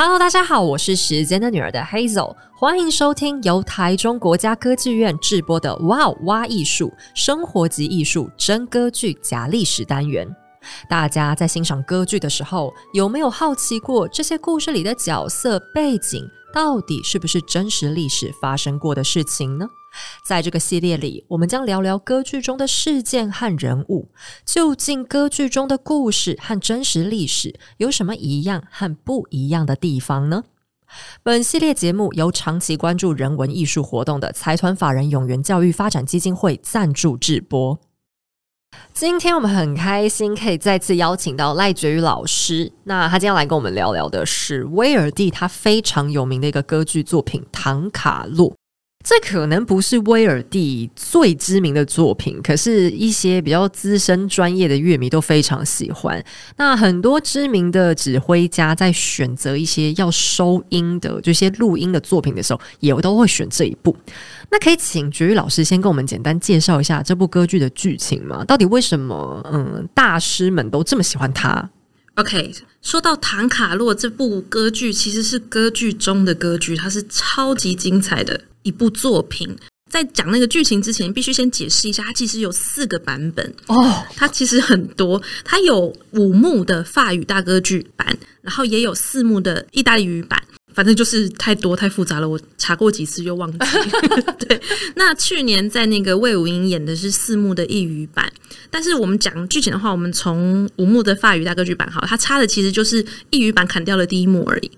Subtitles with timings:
[0.00, 10.24] Hello，大家好，我是时间的女儿的 Hazel，欢迎收听由台中国家歌剧院制播的《哇哇艺术生活级艺术真歌剧假历史》单元。
[10.88, 16.24] 大家在欣赏歌剧的时候，有没有好奇过这些故事里的角色背景
[16.54, 19.66] 到底是不是真实历史发生过的事情呢？
[20.24, 24.08] 在这个系列里，我们将聊聊歌剧中的事件和人物。
[24.44, 30.44] 究竟歌剧中的故事和真实历史有什么一样和不一样的地方呢？
[31.22, 37.78] 本系列节目由长期关注人文艺术活动的财团法人永源教育发展基金会赞助制播。
[38.92, 42.72] 今天我们很开心可以再次邀请到赖觉宇老师。
[42.84, 48.50] 那他今天来跟我们聊聊的是威尔第他非常有名的一个歌剧作品《唐卡洛》。
[49.04, 56.22] 这可能不是威尔第最知名的作品，可是，一些比较资深专业的乐迷都非常喜欢。
[56.56, 63.96] 那很多知名的指挥家在选择一些要收音的这些录音的作品的时候，也都会选这一部。
[64.50, 68.44] 那可以请觉瑜老师先跟我们简单介绍一下这部歌剧的剧情吗？
[68.44, 71.70] 到底为什么嗯大师们都这么喜欢它
[72.18, 72.52] ？OK，
[72.82, 78.40] 说到《唐卡洛》这部歌剧，其实是歌剧中的歌剧，它是超级精彩的。
[78.64, 79.56] 一部作品，
[79.90, 84.04] 在讲那个剧情之前，必须先解释一下，它其实有四个版本哦。
[84.14, 90.42] 它其实很多，它有五幕的法语大歌剧版，然后也有四幕的意大利语版，
[90.78, 92.28] 反正就是太多太复杂了。
[92.28, 93.58] 我查过几次就忘记。
[94.46, 94.60] 对，
[94.94, 98.32] 那去年在那个魏武英演的是四幕的意语版，
[98.70, 104.70] 但是我们讲剧情的话，我们从五幕的法语大歌剧版好，它差的其实就是意语版砍掉了第一幕而已。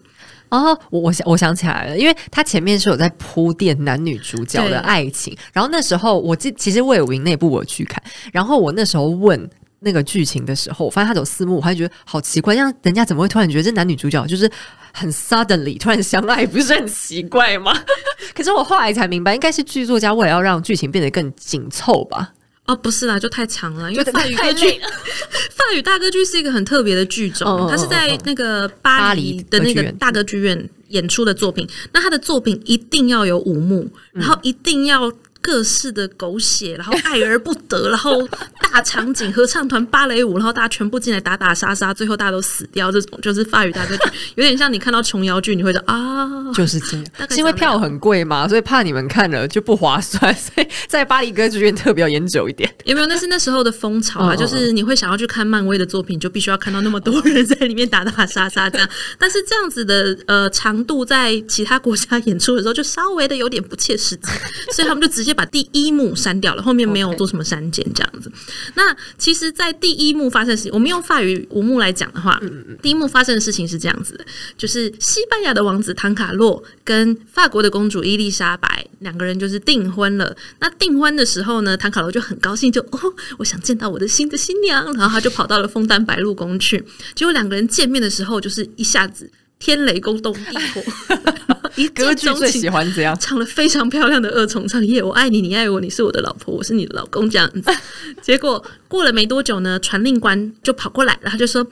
[0.49, 14.51] 哦，我我想我想起来了，因为他前面是有在铺垫男女主角的爱情，然后那时候我记，其实魏武营那部我去看，然后我那时候问那个剧情的时候，我发现他走四幕，我还觉得好奇怪，让人家怎么会突然觉得这男女主角就是
[14.93, 17.73] 很 suddenly 突然相爱，不是很奇怪吗？
[18.35, 22.33] 可是我后来才明白，应该是剧作家为了要让剧情变得更紧凑吧。
[22.67, 23.91] 哦，不是啦，就太长了。
[23.91, 24.81] 因为法语歌剧，
[25.51, 31.69] 法语大歌剧是一个很特别的剧种，哦，它是在那个巴黎的那个大歌剧院演出的作品。
[31.93, 35.13] 那他的作品一定要有五幕，然后一定要。
[35.43, 38.27] 各式的狗血，然后爱而不得，然后
[38.61, 47.07] 大场景合唱团芭蕾舞，然后大家全部进来打打杀杀，最后大家都死掉，这种就是法语大歌剧， 有点像你看到琼瑶剧，你会说啊，就是这样。
[47.31, 52.71] 是因为票很贵嘛，所以怕你们看了就不划算，所以在巴黎歌剧院特别要研究一点。
[52.85, 53.07] 有没有？
[53.07, 58.89] 那是那时候的风潮啊，就是你会想要去看漫威的作品，就必须要看到那么多人在里面打打杀杀这样。
[59.19, 64.29] 但是这样子的呃长度，在其他国家演出的时候，就稍微的有点不切实际，
[64.75, 65.30] 所以他们就直接。
[65.33, 68.31] 把第一幕删掉了，后面没有做什么删减，这样子。
[68.75, 74.25] 那其实，在第一幕发生的事情，我们用法语五幕来讲的话，嗯，第一幕发生的事情是这样子的，
[74.57, 80.37] 就是西班牙的王子唐卡洛跟法国的公主伊丽莎白两个人就是订婚了。
[80.59, 82.99] 那订婚的时候呢，唐卡洛就很高兴，就 哦，
[83.39, 86.85] 我想见到我的新的新娘，然后他就跑到了枫丹白露宫去。
[87.15, 89.31] 结果两个人见面的时候，就是一下子。
[89.61, 90.83] 天雷勾动地火，
[91.77, 95.03] 一歌剧最喜欢这样唱了非常漂亮的二重唱，耶！
[95.03, 97.63] 我爱你，你爱我，你是我的老婆，我是你的老公，这样子。
[98.23, 101.65] 结果过了没多久呢，传令官就跑过来，然后就说：“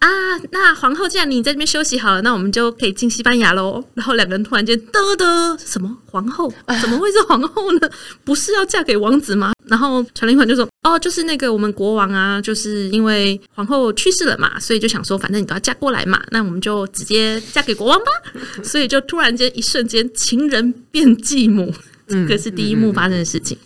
[0.00, 0.08] 啊，
[0.50, 6.52] 那皇后，既然你在这边休息好了，那我们就可以进西班牙喽。”然后两个人突然间，嘚嘚，什么皇后？
[6.80, 7.88] 怎么会是皇后呢？
[8.24, 9.52] 不是要嫁给王子吗？
[9.66, 18.06] 然后传令官就说：“哦，就是那个我们国王啊，就是因为皇后去世了嘛，所以就想说，反正你都要嫁过来嘛，那我们就直接嫁给国王吧。
[18.64, 21.72] 所以就突然间一瞬间，情人变继母，
[22.08, 23.56] 这个是第一幕发生的事情。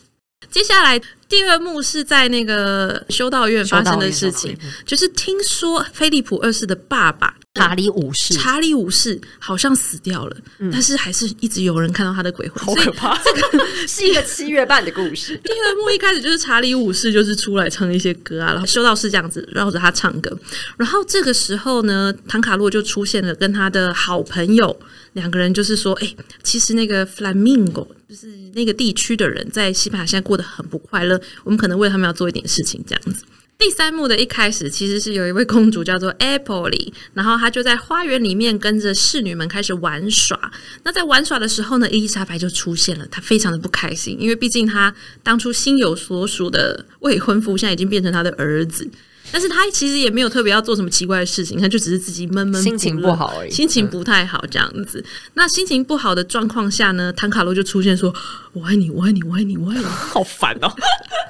[0.50, 4.56] 接下来第二幕是在那个修道院发生的事情，
[4.86, 13.18] 就是听说菲利普二世的爸爸。”查理五世，查理五世好像死掉了，嗯，但是还是一直有人看到他的鬼魂，好可怕！
[13.22, 15.38] 这个 是一个七月半的故事。
[15.44, 20.38] 第二幕一开始就是查理五世就是出来唱一些歌啊，然后修道士这样子绕着他唱歌，
[20.76, 24.78] 然后这个时候呢，唐卡洛就出现了，跟他的好朋友
[25.14, 33.24] 两个人就是说，哎，其实那个 Flamingo 就是那个地区的人在西班牙现在过得很不快乐，我们可能为他们要做一点事情，这样子。
[33.58, 36.70] 第三幕的一开始，其实是有一位公主叫做 Apple，
[37.12, 40.38] 然后她就在花园里面跟着侍女们开始玩耍。
[40.84, 44.94] 那在玩耍的时候呢，伊丽莎白就出现了，她非常的不开心，因为毕竟她
[45.24, 48.88] 当初心有所属的未婚夫现在已经变成她的儿子，
[49.32, 55.04] 但是她其实也没有特别要做什么奇怪的事情，她就只是自己闷闷心情不好而已，心情不太好这样子。
[55.34, 58.14] 那心情不好的状况下呢，唐卡洛就出现说
[58.54, 60.72] ：“我爱你，我爱你，我爱你，我爱你。” 好烦哦。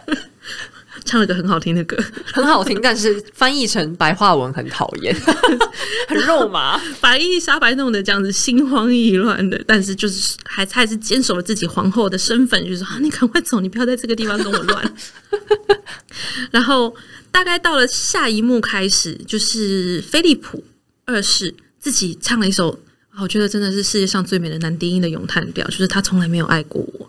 [1.04, 1.96] 唱了个很好听的歌，
[2.32, 5.14] 很好听，但是翻译成白话文很讨厌，
[6.08, 14.94] 很肉麻，把伊丽莎白弄得这样子心慌意乱的，但是就是还还是坚守了自己皇后的身份，就是说啊，你赶快走，你不要在这个地方跟我乱。
[16.50, 16.94] 然后
[17.30, 20.62] 大概到了下一幕开始，就是菲利普
[21.04, 22.78] 二世自己唱了一首，
[23.20, 27.08] 我觉得真的是世界上最美的男低音的咏叹调，就是他从来没有爱过我。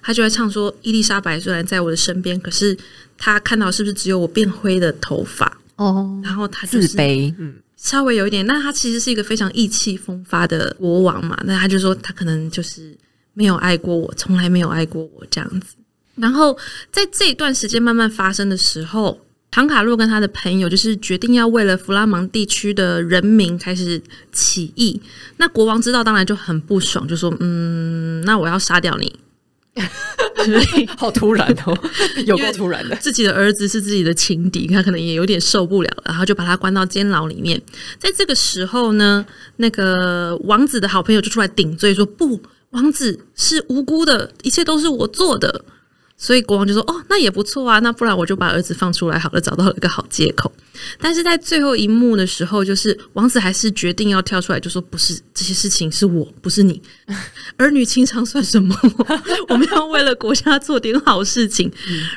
[0.00, 2.74] 他就在唱说：“伊丽莎白虽然在我的身边，可是
[3.18, 5.58] 他看到是不是只有我变灰的头发？
[5.76, 8.46] 哦，然后他、就是、自卑，嗯，稍微有一点。
[8.46, 11.38] 那他其实是一个非常意气风发的国王嘛。
[11.44, 12.96] 那他就说他可能就是
[13.34, 15.74] 没有爱过我，从来没有爱过我这样子。
[16.16, 16.56] 然后
[16.90, 19.20] 在这一段时间慢慢发生的时候，
[19.52, 25.00] 唐卡洛跟他的朋友就是决定要为了弗拉芒地区的人民开始起义。
[25.36, 29.14] 那国王知道当然就很不爽，就说：嗯，那我要杀掉你。”
[30.44, 31.76] 所 以好突然哦，
[32.26, 32.96] 有够突然的。
[32.96, 37.60] 自己的儿子是自己的情敌，他可能也有点受不了了，然后就把他关到监牢里面。
[37.98, 39.24] 在这个时候呢，
[39.56, 42.40] 那个王子的好朋友就出来顶罪说：“不，
[42.70, 45.64] 王子是无辜的，一切都是我做的。”
[46.20, 50.52] 所以国王就说：“哦，那也不错啊，那不然我就把儿子放出来好了，找到了一个好借口。”
[51.00, 56.82] 但是在最后一幕的时候，就是王子还是决定要跳出来，就说：“不是这些事情是我，不是你，
[57.56, 58.76] 儿女情长算什么？
[59.48, 61.70] 我们要为了国家做点好事情。”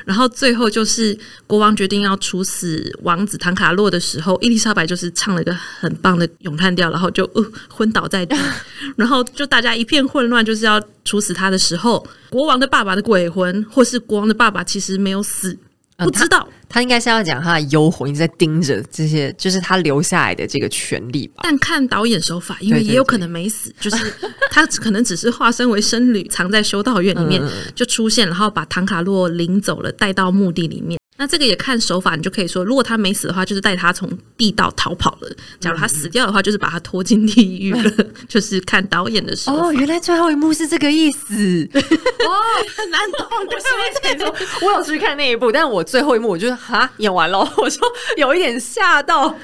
[0.04, 1.16] 然后最后就是
[1.46, 8.36] 国王决定要处死王子唐卡洛的时候，伊丽莎白就是唱了一个很棒的咏叹调，然后就呃昏倒在地，
[8.96, 14.00] 然后就大家一片混乱，就是要处死他的时候，国王的爸爸的鬼魂或是。
[14.00, 15.56] 国王的爸爸其实没有死，
[15.98, 21.42] 不知道、嗯、他，他应该是要讲他的幽魂一直在盯着这些，就是他留下来的这个权利吧。
[21.42, 24.12] 但看导演手法，因为也有可能没死，对对对，就是
[24.50, 27.40] 他可能只是化身为僧侣，藏在修道院里面
[27.74, 30.98] 就出现，然后把唐卡洛领走了，带到墓地里面。
[31.18, 35.28] 那这个也看手法，你就可以说，如果他没死的话，就是带他从地道逃跑了；
[35.60, 37.92] 假如他死掉的话，就是把他拖进地狱了。
[37.98, 39.68] 嗯、 就是看导演的时候。
[39.68, 41.68] 哦，原来最后一幕是这个意思。
[41.74, 42.30] 哦，
[42.76, 43.26] 很 难懂。
[43.30, 47.86] 我是不是我有去看那一部，但我最后一幕我就哈演完了，我说
[48.16, 49.36] 有一点吓到。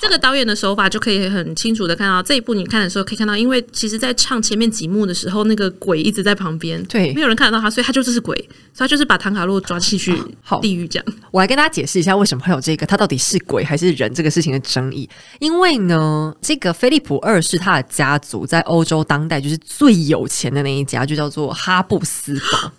[0.00, 8.34] 这个导演的手法就可以很清楚的看到，这一部你看的时候可以看到，因为其实，在唱前面几幕的时候，那个鬼一直在旁边，对，没有人看得到他，所以他就是鬼，
[8.72, 10.16] 所以他就是把唐卡洛抓进去
[10.62, 11.06] 地狱这样。
[11.30, 15.06] 我来跟大家解释一下为什么会有这个，他到底是鬼还是人这个事情的争议。
[15.38, 22.72] 因为呢，这个菲利普二世他的家族在欧洲当代就是最有钱的那一家，就叫做哈布斯堡。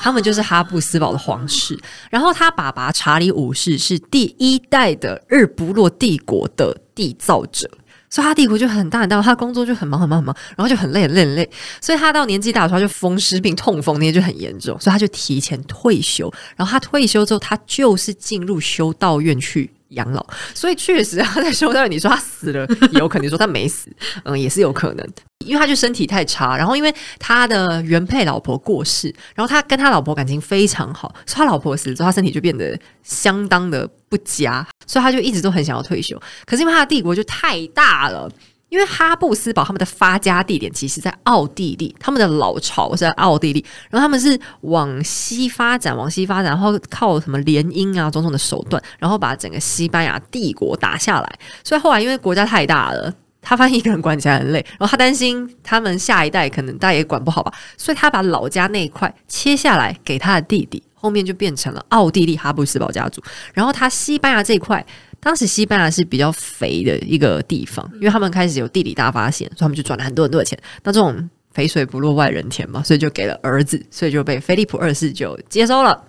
[0.00, 1.78] 他们就是哈布斯堡的皇室，
[2.10, 7.68] 然后他爸爸查理五世是第一代的日不落帝国的缔造者，
[8.10, 16.32] 所以他帝国就很大很大，他工作就很忙很忙很忙，然后就很累很累很累，所以他到年纪大的时候就风湿病、痛风那些就很严重，所以他就提前退休。
[16.56, 20.24] 然后他退休之后，他就是进入修道院去养老，
[20.54, 23.90] 所以确实他在修道院，你说他死了，有可能说他没死，
[24.24, 25.14] 嗯，也是有可能的。
[25.44, 36.20] 因为他就身体太差，然后因为他的原配老婆过世，然后他跟他老婆感情非常好，所以他老婆死了之后，他身体就变得相当的不佳，所以他就一直都很想要退休。
[36.46, 38.30] 可是因为他的帝国就太大了，
[38.68, 51.38] 因为哈布斯堡他们的发家地点其实在奥地利，他们的老巢是在奥地利，然后他们是往西发展，往西发展，然后靠什么联姻啊种种的手段，然后把整个西班牙帝国打下来。
[51.62, 53.12] 所以后来因为国家太大了。
[53.44, 63.22] 他发现一个人管起来很累，然后他担心他们下一代可能大家也管不好吧，所以他把老家那一块切下来给他的弟弟，后面就变成了奥地利哈布斯堡家族。
[63.52, 64.84] 然后他西班牙这一块，
[65.20, 70.58] 当时西班牙是比较肥的一个地方，因为他们开始有地理大发现，所以他们就赚了很多很多的钱。
[70.82, 76.02] 那这种肥水不落外人田嘛，所以就给了儿子，所以就被菲利普二世就接收了。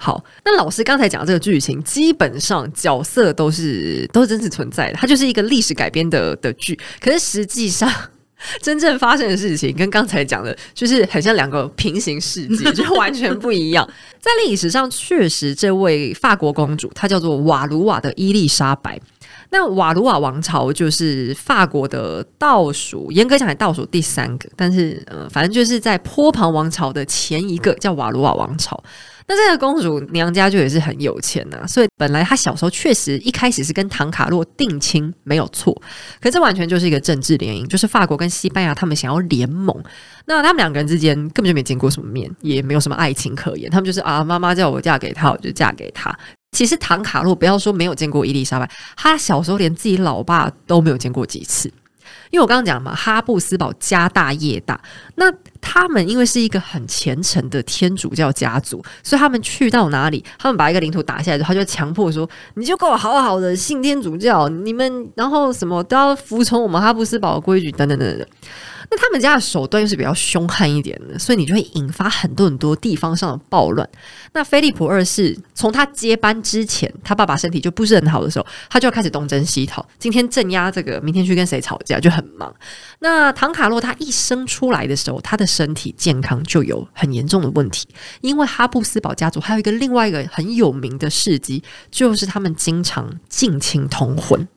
[0.00, 6.78] 好，那老师刚才讲的这个剧情，基本上角色都是都是真实存在的，它就是一个历史改编的的剧。
[7.00, 7.90] 可是实际上，
[8.62, 13.84] 真正发生的事情跟刚才讲的，就是很像两个平行世界，就 完全不一样。
[14.20, 19.00] 在历史上，确实这位法国公主，她叫做瓦卢瓦的伊丽莎白。
[19.50, 28.80] 那瓦卢瓦王朝就是法国的倒数，严格讲来倒数第三个，但是呃，反正就是在波旁王朝的前一个叫瓦卢瓦王朝。
[29.30, 35.78] 那这个公主娘家就也是很有钱呐、啊，所以本来她小时候确实一开始是跟唐卡洛定亲没有错，
[36.18, 39.76] 可这完全就是一个政治联姻，就是法国跟西班牙他们想要联盟。
[40.24, 46.16] 那他们两个人之间根本就没见过什么面，也没有什么爱情可言，他们就是啊，妈妈叫我嫁给他，我就嫁给他。
[46.52, 51.70] 其实唐卡洛不要说没有见过伊丽莎白，他小时候连自己老爸都没有见过几次。
[52.30, 54.80] 因为我刚刚讲嘛，哈布斯堡家大业大，
[55.16, 68.26] 那他们因为是一个很虔诚的天主教家族，所以他们去到哪里，他们把一个领土打下来之后，他就强迫说：“你就给我好好的信天主教，你们然后什么都要服从我们哈布斯堡的规矩，等等等等。”
[68.90, 73.86] 那他们家的手段又是比较凶悍一点的，所以你就会引发很多很多地方上的暴乱。
[74.32, 82.54] 那菲利普二世从他接班之前，他爸爸身体就不是很好的时候，他就要开始东征西讨，今天镇压这个，明天去跟谁吵架，就很忙。
[83.00, 87.86] 那唐卡洛他一生出来的时候，他的身体健康就有很严重的问题，
[88.22, 94.48] 因为哈布斯堡家族还有一个另外一个很有名的事迹，就是他们经常近亲通婚。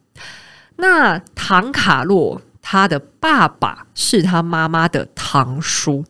[0.78, 2.42] 那唐卡洛。
[2.62, 6.04] 他的爸爸是他妈妈的堂叔，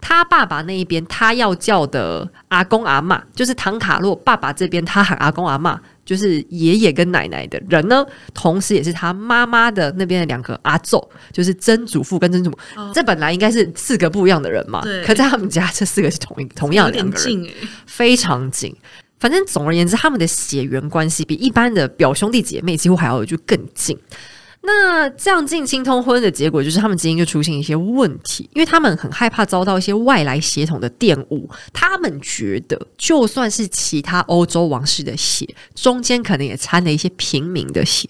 [0.00, 8.04] 他爸爸那一边他要叫的阿公阿妈，就是唐卡洛爸爸这边他喊阿公阿妈，就是爷爷跟奶奶的人呢，
[8.34, 11.00] 同时也是他妈妈的那边的两个阿祖，
[11.32, 12.58] 就是曾祖父跟曾祖母。
[12.76, 17.48] 哦、这本来应该是四个不一样的人嘛，可在他们家这四个是同一同样的两个人，
[17.86, 18.74] 非常近。
[19.20, 23.96] 反正总而言之，他们的血缘关系比一般的表兄弟姐妹几乎还要就更近。
[24.64, 31.50] 那这样近亲通婚的结果，就是他们之间就出现一些问题，因为他们很害怕遭到一些外来血统的玷污。
[31.72, 38.08] 他们觉得，就算是其他欧洲王室的血，中间可能也掺了一些平民的血。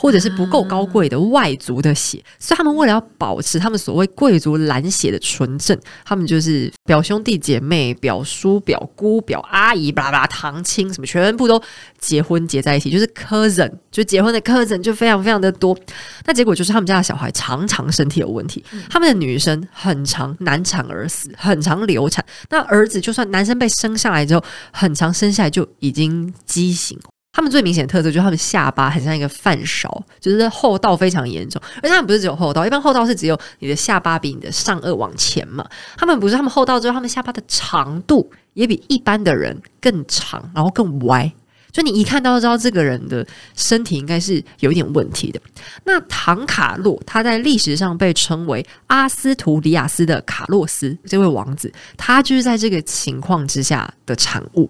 [0.00, 11.60] 或者是不够高贵的外族的血，所以他们为了要保持他们所谓贵族蓝血的纯正，他们就是表兄弟姐妹、表叔、表姑、表阿姨、巴拉巴拉堂亲什么，全部都
[11.98, 15.76] 结婚结在一起，就是 cousin，就结婚的 cousin 就非常非常的多。
[16.24, 22.24] 那结果就是他们家的小孩常常身体有问题，他们的女生很常难产而死，很常流产。
[22.50, 26.96] 那儿子就算男生被生下来之后，很常生下来就已经畸形。
[27.38, 31.62] 他们最明显的特色就是他们下巴很像一个饭勺，就是厚道非常严重。
[31.80, 35.64] 而他们不是只有厚道，一般厚道是只有你的下巴比你的上颚往前嘛。
[35.96, 41.32] 他们不是，他们厚道之后，他们下巴的长度也比一般的人更长，然后更歪。
[41.70, 45.40] 就你一看到就知道这个人的身体应该是有一点问题的。
[45.84, 54.68] 那唐卡洛他在历史上被称为阿斯图里亚斯的卡洛斯这位王子，他就是在这个情况之下的产物。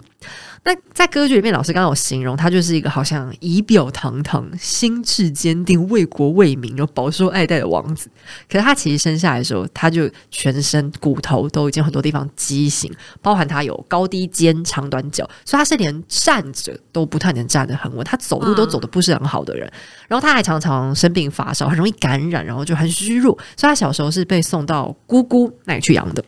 [0.65, 8.11] 那在歌剧里面，老师刚刚有形容他就是一个好像仪表堂堂、心智坚定、为国为民又饱受爱戴的王子。
[8.51, 19.71] 可是他其实生下来的时候，他就全身骨头都已经很多地方畸形，包含他有高低肩、长短脚，所以他是连站着都不太能站得很稳，他走路都走得不是很好的人。
[20.09, 26.25] 然后他还常常生病发烧，很容易感染，然后就很虚弱，所以他小时候是被送到姑姑那里去养的。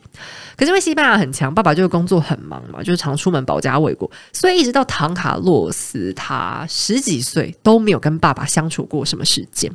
[0.55, 9.71] 可是因为西班牙很强，爸爸就工作很忙嘛，就是常出门保家卫国，所以一直到唐卡洛斯他十几岁都没有跟爸爸相处过什么时间。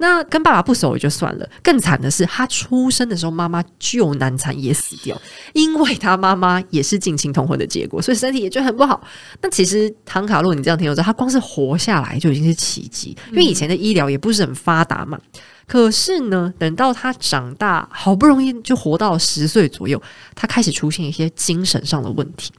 [0.00, 5.20] 那跟爸爸不熟也就算了，更惨的是他出生的时候妈妈就难产也死掉，
[5.54, 9.02] 因为他妈妈也是近亲通婚的结果，所以身体也就很不好。
[9.42, 15.18] 那其实唐卡洛，你这样听我知道，他光是活下来就已经是奇迹，因为以前的医疗也不是很发达嘛。
[15.66, 20.00] 可是呢，等到他长大，好不容易就活到十岁左右，
[20.36, 22.52] 他开始出现一些精神上的问题，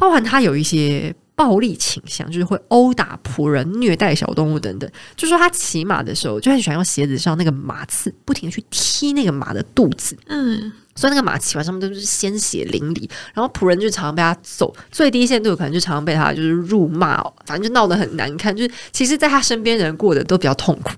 [0.00, 4.90] 包含他有一些暴力倾向，就是会殴打仆人、虐待小动物等等。
[5.14, 10.16] 就说他骑马的时候，就很喜欢用鞋子上那个马刺，不停地去踢那个马的肚子。
[10.28, 18.56] 嗯，所以那个马骑完上面都是鲜血淋漓，然后仆人就常常被他揍，最低限度可能就常常被他就是辱骂，反正就闹得很难看。
[18.56, 20.92] 就是其实，在他身边的人过得都比较痛苦。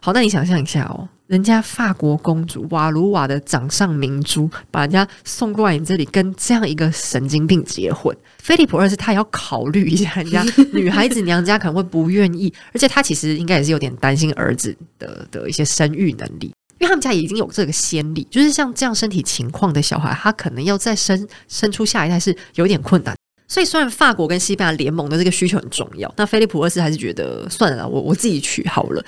[0.00, 23.16] 好，那你想象一下哦，人家法国公主瓦卢瓦的掌上明珠，把人家送过来你这里，跟这样一个神经病结婚，菲利普二世他也要考虑一下人家女孩子娘家可能会不愿意，而且他其实应该也是有点担心儿子的 的一些生育能力，因为他们家已经有这个先例，就是像这样身体情况的小孩，他可能要再生生出下一代是有点困难。
[23.48, 29.04] 所以，虽然法国跟西班牙联盟的这个需求很重要，那菲利普二世还是觉得算了，我我自己娶好了。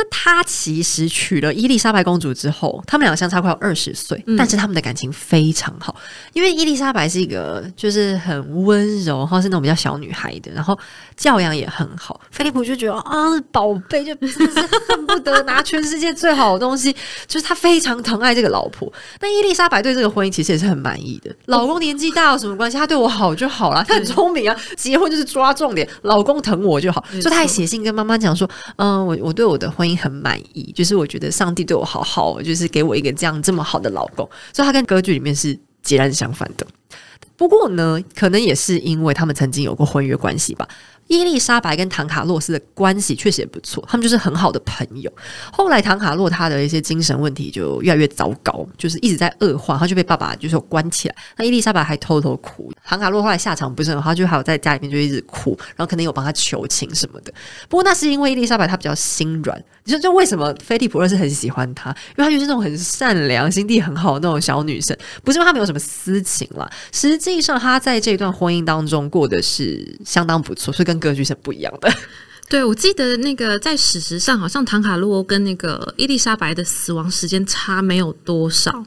[0.00, 5.96] 那他其实娶了伊丽莎白公主之后，他们两个相差快要二十岁，嗯、但是他们的感情非常好。
[6.34, 10.78] 因为伊丽莎白是一个就是很温柔，然后是那种比较小女孩的，然后
[11.16, 12.20] 教养也很好。
[12.30, 16.94] 菲利普就觉得啊，宝贝，就真的是恨不得拿全世界最好的东西，
[17.26, 18.92] 就是他非常疼爱这个老婆。
[19.20, 21.34] 那伊丽莎白对这个婚姻其实也是很满意的。
[21.46, 22.78] 老公年纪大有什么关系？
[22.78, 23.84] 他对我好就好了。
[23.88, 27.04] 他很聪明啊，结婚就是抓重点，老公疼我就好。
[27.10, 36.66] 所以他还写信跟妈妈讲说，嗯，我我对我的婚姻很满意，就是我觉得上帝对我好好，就是给我一个这样这么好的老公，所以他跟歌剧里面是截然相反的。
[37.36, 40.66] 不过呢，可能也是因为他们曾经有过婚约关系吧。
[41.08, 45.10] 伊丽莎白跟唐卡洛斯的关系确实也不错，他们就是很好的朋友。
[45.52, 51.14] 后来唐卡洛他的一些精神问题就越来越糟糕，就是一直在恶化，他就被爸爸就是关起来。
[51.36, 57.32] 那伊丽莎白还偷偷哭，唐卡洛后来下场不是很好，就还有在家里面就一直哭，然后可能有帮他求情什么的。
[57.68, 59.58] 不过那是因为伊丽莎白她比较心软。
[59.84, 61.88] 你说就为什么菲利普二世很喜欢她？
[62.18, 66.70] 因为她就是那种很善良、心地很好的那种小女生，不是因为她没有什么私情啦。
[66.92, 71.92] 实际上她在这段婚姻当中过的是相当不错，所以跟歌剧是不一样的。
[72.48, 78.84] 对，我记得那个在史实上，好像唐卡洛跟那个伊丽莎白的死亡时间差没有多少，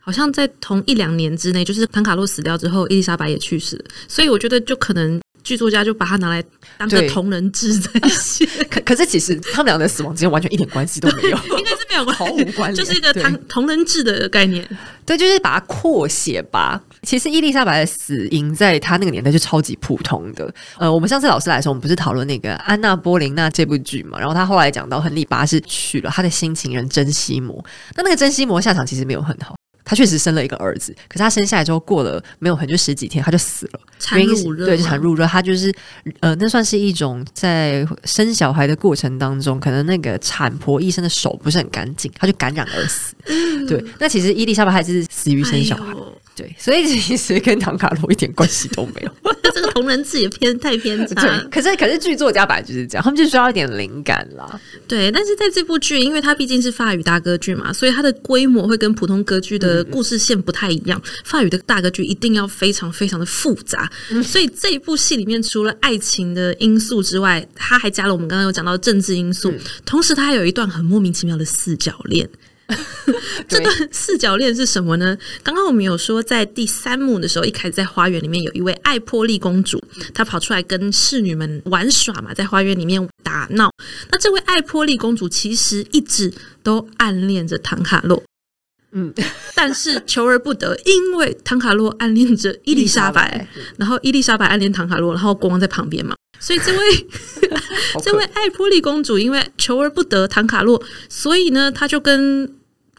[0.00, 5.20] 好像在同一两年之内，就是唐卡洛死掉之后，伊丽莎白也去世了，所以我觉得就可能。
[5.44, 6.44] 剧作家就把它拿来
[6.76, 11.38] 当个同人志在写，可可是其实他们俩的死亡之间完全一点关系都没有，
[11.98, 14.66] 有关，毫无关联，就是一个同同人志的概念。
[15.04, 16.80] 对，就是把它扩写吧。
[17.02, 20.52] 其实伊丽莎白的死因在她那个年代就超级普通的。
[20.78, 24.18] 呃，我们上次老师来的时候，我们不是讨论那个安娜波琳娜这部剧嘛？
[24.18, 27.64] 然后他后来讲到亨利八世娶了他的新情人珍西摩，
[27.96, 29.57] 那那个珍西摩下场其实没有很好。
[29.88, 35.26] 他确实生了一个儿子，可是他生下来之后过了没有很就十几天他就死了，产褥热，对，就产褥热。
[35.26, 35.74] 他就是
[36.20, 43.14] 呃，那算是一种在生小孩的过程当中，可能那个产婆医生的手不是很干净，他就感染而死。
[43.26, 45.92] 嗯、对，那其实伊丽莎白还是死于生小孩。
[45.92, 45.96] 哎
[46.38, 49.12] 对，所以其实跟唐卡罗一点关系都没有。
[49.52, 51.20] 这个同人字也偏太偏差。
[51.20, 54.60] 对，可是可是剧作家本来就是这样，他们就需要一点灵感啦。
[54.86, 61.00] 对，但是在这部剧，因为它毕竟是法语大歌剧嘛，所以它的规模会跟普通歌剧的故事线不太一样。
[61.04, 72.28] 嗯、法语的大歌剧一定要非常非常的复杂，嗯、所以这一部戏里面除了爱情的因素之外，它还加了我们刚刚有讲到的政治因素，嗯、同时它还有一段很莫名其妙的四角恋。
[73.48, 75.16] 这段四角恋是什么呢？
[75.42, 79.82] 刚刚我们有说，在第三幕的时候，一开始在花园里面有一位爱波利公主，
[80.12, 83.70] 她跑出来跟侍女们玩耍嘛，在花园里面打闹。
[84.10, 86.32] 那这位爱波利公主其实一直
[86.62, 88.22] 都暗恋着唐卡洛，
[88.92, 89.14] 嗯，
[89.54, 93.48] 但是求而不得，因为唐卡洛暗恋着伊丽莎白，
[93.78, 97.06] 然后伊丽莎白暗恋唐卡洛，然后国王在旁边嘛，所以这位
[98.04, 102.57] 这位爱波利公主因为求而不得唐卡洛，所以呢，她就跟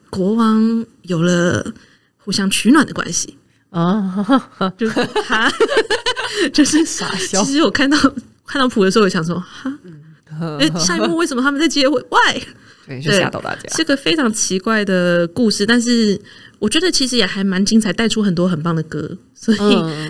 [0.10, 1.74] 国王有了
[2.18, 3.38] 互相取暖的关系
[3.70, 5.52] 啊，就是他
[6.54, 7.44] 就是傻笑。
[7.44, 7.98] 其实我看到
[8.46, 9.72] 看到谱的时候，我想说哈，
[10.60, 12.42] 哎，下一幕为什么他们在结尾？Why？
[12.88, 13.70] 对，就吓到大家。
[13.76, 16.20] 是个非常奇怪的故事，但是
[16.58, 19.16] 我觉得其实也还蛮精彩，带出很多很棒的歌。
[19.36, 19.58] 所以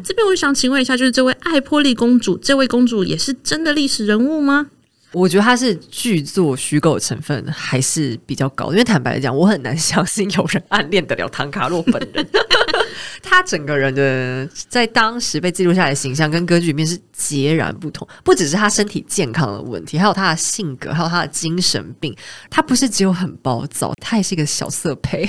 [0.04, 4.68] 这边我想请问一下，就是这位爱波利公主，这位公主也是真的历史人物吗？
[5.12, 12.28] 我觉得他是剧作虚构成分还是比较高，因为坦白来讲，我很难相信有人暗恋得了唐卡洛本人。
[13.22, 22.16] 他整个人的在当时被记录下来的形象跟歌剧里面是截然不同，不只是他身体健康的问题，还有他的性格，还有他的精神病。
[22.50, 25.28] 他不是只有很暴躁，他也是一个小色胚。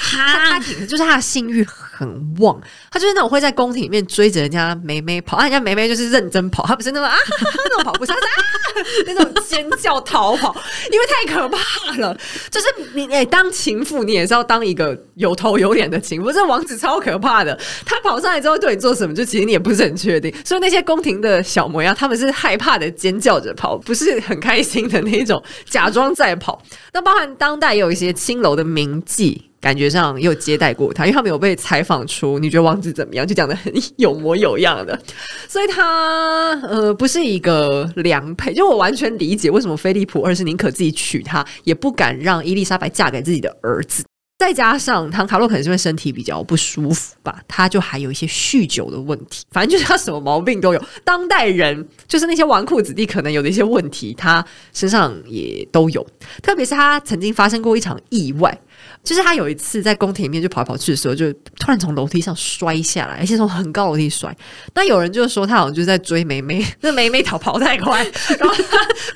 [0.00, 2.60] 他他就是他的性欲很旺，
[2.90, 7.16] 他就是那种会在宫廷里面追着人家梅梅跑，啊，人家梅梅就是认真跑，他不是那种啊
[7.64, 10.54] 那种跑步，他是啊那种尖叫逃跑，
[10.92, 12.16] 因为太可怕了。
[12.50, 20.34] 就是你哎，当情妇你也是要当一个有头有脸的情妇，这王子超可怕的，他跑上来之后对你做什么，就其实你也不是很确定。
[20.44, 26.62] 所以那些宫廷的小模样，他们是害怕的尖叫着跑，不是很开心的那种，假装在跑。
[26.92, 29.40] 那包含当代也有一些青楼的名妓。
[29.60, 34.98] 感觉上又接待过他，因为他没有被采访出你觉得王子怎么样，就讲得很有模有样的，
[35.48, 38.54] 所以他呃不是一个良配。
[38.54, 44.04] 就我完全理解为什么菲利普二世宁可自己娶她，也不敢让伊丽莎白嫁给自己的儿子。
[44.38, 50.84] 再加上唐卡洛可能是因为身体比较不舒服吧，他就还有一些酗酒的问题，反正就是他什么毛病都有。
[51.02, 56.06] 当代人就是那些纨绔子弟可能有的一些问题，他身上也都有。
[56.42, 58.60] 特别是他曾经发生过一场意外。
[59.06, 64.36] 就是他有一次在宫廷里面就跑来跑去的时候，就突然从楼梯上摔下来，而且从很高楼梯摔。
[64.74, 68.04] 那有人就说他好像就在追妹妹， 那妹妹逃跑太快，
[68.36, 68.54] 然后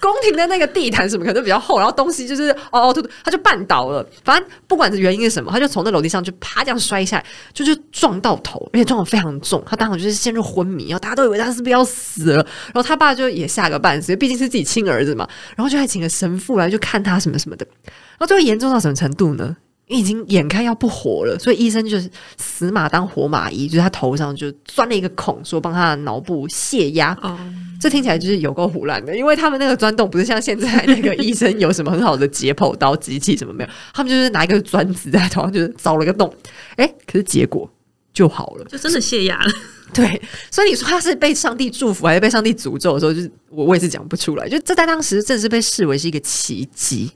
[0.00, 4.08] 宫廷的那个地毯什么可能都比较厚，然后东西就是哦哦突突，他就绊倒了。
[4.24, 9.60] 反正不管是原因是什么，他就从那楼梯上就啪这样摔下来，就就撞到头，而且撞得非常重。
[9.66, 12.46] 他当场就是陷入昏迷，然后大家都以为他是不是要死了。
[12.66, 15.28] 然后他爸就也吓个半死，毕竟是自己亲儿子嘛。
[15.56, 17.66] 然后就还请了神父来就看他什么什么的。
[17.86, 19.56] 然后最后严重到什么程度呢？
[19.98, 27.16] 已经眼看要不活了，所以医生就是死马当活马医，就是他头上就钻了一个孔，说帮他的脑部泄压。
[27.22, 27.38] 哦，
[27.80, 36.32] 这听起来就是有够胡乱的，因为他们那个钻洞不是像现在那个医生有什么很好的解剖刀机器什么没有，他们就是拿一个钻子在头上就是凿了个洞，
[36.76, 37.68] 哎，可是结果
[38.12, 39.52] 就好了，就真的泄压了。
[39.92, 44.48] 对，所以你说他是被上帝祝福还是被上帝诅咒的时候，就是我我也是讲不出来。
[44.48, 47.10] 就这在当时正是被视为是一个奇迹。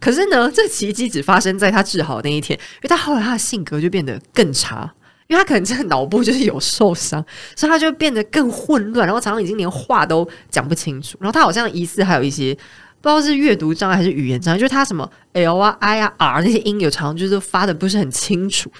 [0.00, 4.92] 可是呢，这奇迹只发生在他治好的那一天，因为他后来他的性格就变得更差。
[5.28, 7.24] 因为他可能真的脑部就是有受伤，
[7.56, 11.16] 所以他就变得更混乱，然后常常已经连话都讲不清楚。
[11.20, 12.54] 然后他好像疑似还有一些
[13.02, 18.70] 不知道是阅读障碍还是语言障碍，就是他什么 L 啊 I 啊 R 那些音有常常就是发的不是很清楚。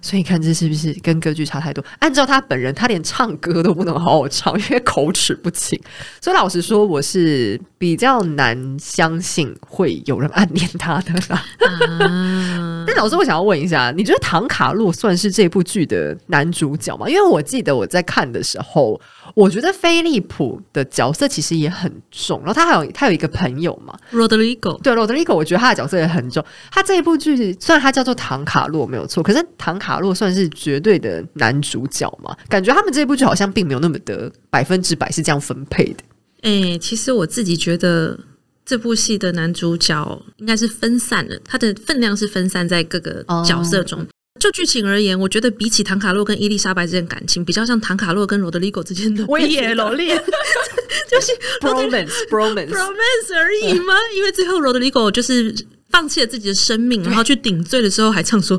[0.00, 1.84] 所以你看这是不是跟歌剧差太多？
[1.98, 5.78] 按照他本人，他连唱歌都不能好好唱，因为口齿不清。
[6.20, 11.44] 所以老实说，我是比较难相信会有人暗恋他的啦。
[11.58, 17.08] 啊但老师，我想要问一下，你觉得唐卡洛算是这部剧的男主角吗？
[17.08, 19.00] 因为我记得我在看的时候，
[19.34, 22.38] 我觉得菲利普的角色其实也很重。
[22.40, 24.80] 然后他还有他有一个朋友嘛，Rodrigo。
[24.82, 26.44] 对，Rodrigo，我觉得他的角色也很重。
[26.70, 32.36] 他这一部剧虽然他叫做唐卡洛没有错，可是唐卡洛算是绝对的男主角嘛？
[32.48, 36.04] 感觉他们这部剧好像并没有那么的百分之百是这样分配的。
[36.42, 38.18] 哎、欸，其实我自己觉得。
[38.64, 43.98] 这部戏的男主角应该是分散的，他的分量是分散在各个角色中。
[43.98, 44.08] Oh.
[44.40, 50.16] 就剧情而言，我觉得比起唐卡洛跟伊丽莎白之间感情，比较像唐卡洛跟罗德里戈之间的威也罗列，
[51.10, 53.94] 就是 bromance bromance bromance 而已吗？
[54.16, 55.54] 因为最后罗德里戈就是。
[55.92, 58.58] 放弃了自己的生命，然后去顶罪的时候，还唱说：“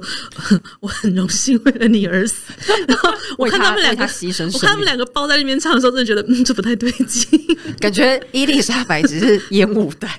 [0.80, 2.54] 我很荣幸为了你而死。
[2.88, 7.28] ”然后我看他们两个牺牲，我看他们两个抱在那边唱的时候，真的觉得嗯，这不太对劲。
[7.82, 10.10] 感觉伊丽莎白只是烟雾弹。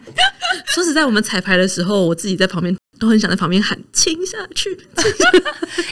[0.66, 4.76] 说实在，我们彩排的时候，我自己在旁边都很想在旁边喊“亲下去”，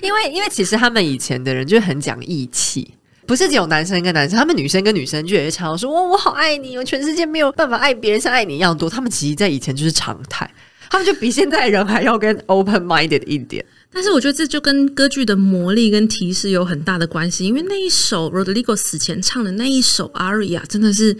[0.02, 2.92] 因为因为其实他们以前的人就很讲义气，
[3.26, 10.50] 不是只有男生跟男生，他们女生跟女生就也常常说：“我我好爱你，我全世界没有办法爱别人像爱你一样多。”他们其实，在以前就是常态。
[10.92, 21.16] 他们就比现在人还要更 open minded 一点，但是我觉得这就跟歌剧的魔力跟提示有很大的关系，因为那一首 Rodrigo 死前唱的那一首 Aria 真的是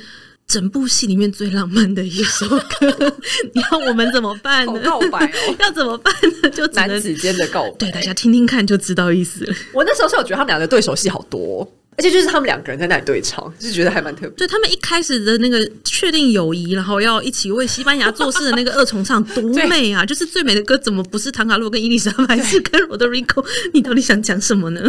[0.47, 3.15] 整部戏里面最浪漫的一首歌。
[3.55, 4.79] 你要我们怎么办呢？
[4.85, 6.51] 告白哦， 要怎么办呢？
[6.51, 9.55] 就只能男子间的告白，对，大家听听看就知道意思了。
[9.73, 11.67] 我那时候是有觉得他们俩的对手戏好多。
[11.95, 14.31] 而且就是他们两个人在那里对唱，就觉得还蛮特别。
[14.37, 20.05] 就他们一开始的那个确定友谊，然后要一起为西班牙做事的那个二重唱，多美啊！
[20.07, 23.45] 就是最美的歌，怎么不是唐卡洛跟伊丽莎白，是跟罗德里戈？
[23.75, 24.83] 你到底想讲什么呢？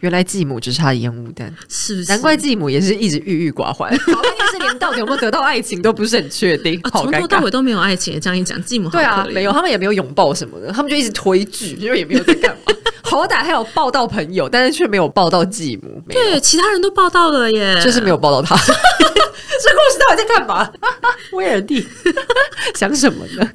[0.00, 2.08] 原来继母只是他的烟雾弹，是不是？
[2.08, 3.90] 难怪继母也是一直郁郁寡欢。
[3.98, 8.20] 好像也是连到底有没有得到爱情都不是很确定，从、啊、头到尾都没有爱情。
[8.20, 12.74] 这样一讲，继母对啊，没有，他们也没有拥抱什么的，他们就一直推拒，因为也没有在干嘛。
[13.02, 16.02] 好歹还有抱到朋友，但是却没有抱到继母。
[16.08, 18.54] 对，其他人都报道了耶，就是没有报道他。
[18.56, 20.70] 这故事到底在干嘛？
[21.32, 21.84] 威尔第
[22.76, 23.50] 想什么呢？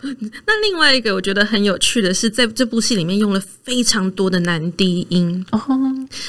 [0.48, 5.46] 那另外一个我觉得很有趣的是，在这部戏里面用了非常多的男低音。
[5.52, 5.60] 哦，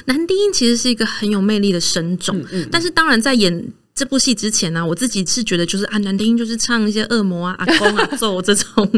[0.05, 3.73] 男低音其实是一个很有魅力的声种，嗯嗯，但是当然在演。
[3.95, 8.91] 这部戏之前呢、我自己是觉得就是啊，男低音就是唱一些恶魔啊、阿公啊、咒这种，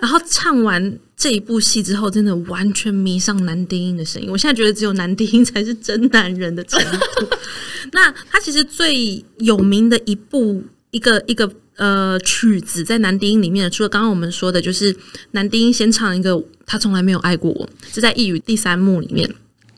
[0.00, 4.28] 然后唱完这一部戏之后，真的完全迷上男低音的声音。
[4.30, 6.98] 我现在觉得只有男低音才是真男人的程度。
[7.92, 14.94] 那他其实最有名的一部一个一个呃曲子，在男低音里面，除了刚刚我们说的，就是
[15.30, 19.34] 男低音先唱一个他从来没有爱过我，是在《异语》第三幕里面。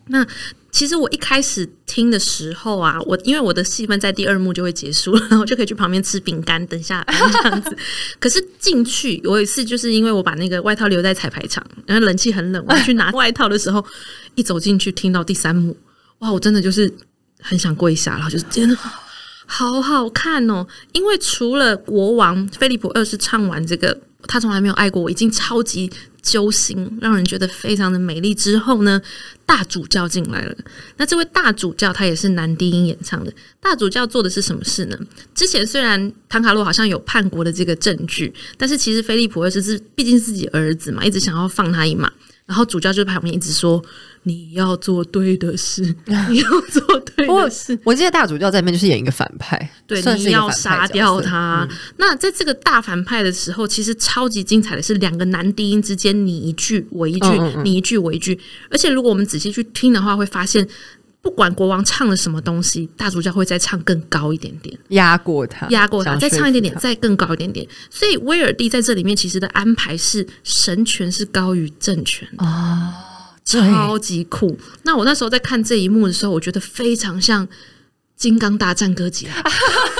[0.08, 0.26] 那
[0.74, 7.76] 其实我一开始听的时候啊，我因为我的戏份在第二幕就会结束了， 然后就可以去旁边吃饼干，等下这样子。
[8.18, 13.84] 可是进去，我有一次就是因为我把那个外套留在彩排场，然后冷气很冷，我去拿 外套的时候，
[14.34, 15.76] 一走进去听到第三幕，
[16.18, 16.92] 哇，我真的就是
[17.40, 18.76] 很想跪下，然后就是真的
[19.46, 20.66] 好好看哦。
[20.90, 25.88] 因为除了国王菲利普二世唱完这个，他从来没有爱过我，已经超级。
[26.24, 28.34] 揪心，让人觉得非常的美丽。
[28.34, 29.00] 之后呢，
[29.46, 30.56] 大主教进来了。
[30.96, 33.32] 那这位大主教他也是男低音演唱的。
[33.60, 34.98] 大主教做的是什么事呢？
[35.34, 42.10] 之前虽然唐卡洛好像有叛国的这个证据，但是其实菲利普二世是毕竟自己儿子嘛，一直想要放他一马。
[42.46, 43.82] 然后主教就旁边一直说。
[44.26, 45.82] 你要做对的事，
[46.30, 47.78] 你要做对的事。
[47.84, 51.68] 我记得大主教在里面就是演一个反派，对，你要杀掉他。
[51.70, 58.40] 嗯、那在这个大反派的时候，其实超级精彩的是两个男低音之间你一句我一句，嗯嗯嗯你一句我一句。
[58.70, 60.66] 而且如果我们仔细去听的话，会发现
[61.24, 67.66] 不管国王唱了什么东西，大主教会再唱更高一点点，压过他，压过他，再唱一点点，再更高一点点。
[67.88, 72.92] 所以威尔第在这里面其实的安排是神权是高于政权哦。
[73.46, 74.58] 超级酷！
[74.84, 77.46] 那我那时候在看这一幕的时候，我觉得非常像
[78.16, 79.32] 金刚大战哥吉拉，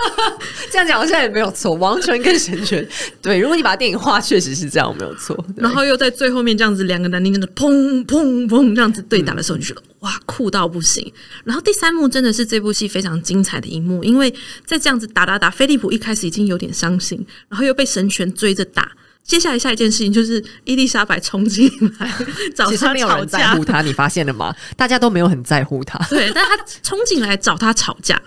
[0.71, 1.75] 这样讲好像也没有错。
[1.75, 2.87] 王权跟神权，
[3.21, 5.45] 对，如果你把电影画，确实是这样，没有错。
[5.57, 11.13] 然后又在最后面这样子，两个男丁真的砰砰砰这样子对打的时候，你就觉得哇，酷到不行。
[11.45, 14.33] 然后第三幕真的是这部戏非常精彩的一幕，因为
[14.65, 18.93] 在这样子打打打，菲利普一开始已经有点伤心，然后又被神权追着打。
[19.25, 21.67] 接下来下一件事情就是伊丽莎白冲进
[21.99, 22.09] 来
[22.55, 24.55] 找他吵架，其实没有人在乎他，你发现了吗？
[24.77, 25.99] 大家都没有很在乎他。
[26.11, 28.21] 对，但他冲进来找他吵架，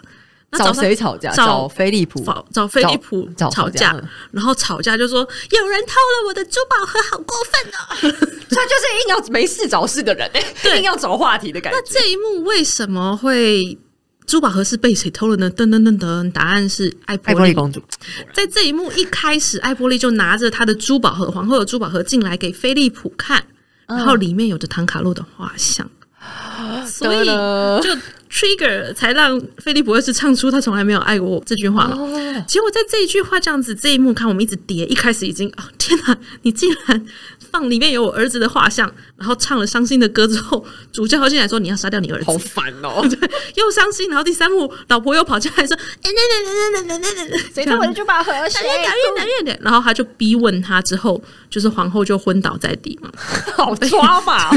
[0.58, 1.32] 找谁吵架？
[1.32, 3.96] 找菲利普，找菲利普吵架，
[4.32, 5.20] 然后吵架就说
[5.52, 8.28] 有人偷了我的珠宝盒，好过分哦！
[8.50, 10.30] 他就是硬要没事找事的人，
[10.64, 11.80] 对，硬要找话题的感觉。
[11.80, 13.78] 那这一幕为什么会？
[14.28, 15.50] 珠宝盒是被谁偷了呢？
[15.50, 17.82] 噔噔噔噔，答案是艾波利公主。
[18.34, 23.42] 在这一幕一开始，艾波利就拿着她的珠宝盒，皇后的珠宝盒进来给菲利普看，
[23.88, 25.90] 然后里面有着唐卡洛的画像，
[26.86, 27.90] 所以就
[28.30, 31.88] trigger 才让菲利普二世唱出他从来没有爱过我这句话。
[32.46, 37.06] 结果在这一句话这样子这一幕看，我们一直叠，一开始已经哦天哪，你竟然！
[37.58, 43.02] 放里面有我儿子的画像，然后唱了伤心的歌之后，主教进来说：“你要杀掉你儿子。”好烦哦！
[43.10, 44.08] 对，又伤心。
[44.10, 48.32] 然后第三幕，老婆又跑进来说：“哎，那那那那那那那，谁偷我的珠宝盒？
[48.48, 48.64] 谁？
[48.64, 48.82] 远
[49.16, 53.10] 点，远点。”然后他就逼问他，之后就是皇后就昏倒在地嘛，
[53.56, 54.52] 好抓嘛，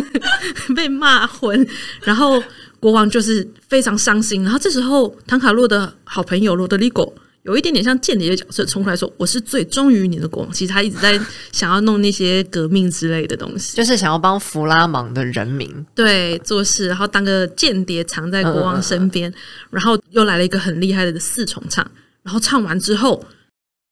[0.77, 1.67] 被骂昏。
[2.03, 2.43] 然后
[2.79, 4.43] 国王就是非常伤心。
[4.45, 7.11] 然后这时候，唐卡洛的好朋友罗德里戈。
[7.43, 11.19] 有一点点像间谍的角色冲出来说：“我是最忠于你的国王。”其实他一直在
[11.53, 19.31] 想要弄那些革命之类的东西，就是想要帮弗拉芒的人民对做事，然后当个间谍藏在国王身边。
[19.31, 19.35] 嗯、
[19.71, 21.91] 然后又来了一个很厉害的四重唱，
[22.23, 23.25] 然后唱完之后，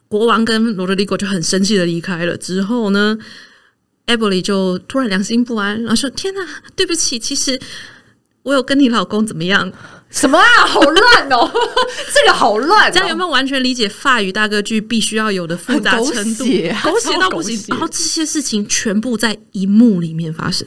[0.09, 2.37] 国王跟罗德里戈就很生气的离开了。
[2.37, 3.17] 之后呢，
[4.05, 7.59] 艾伯里就突然良心不安，然后说：“天哪，对不起，其实
[8.43, 9.73] 我有跟你老公怎么样？”
[10.11, 10.66] 什么啊？
[10.66, 11.51] 好乱哦！
[12.14, 16.44] 这个好乱、哦，这样有没有完全理解法语大歌剧必须要有的复杂程度？
[16.83, 20.66] 狗血到不行，然后这些事情全部在一幕里面发生。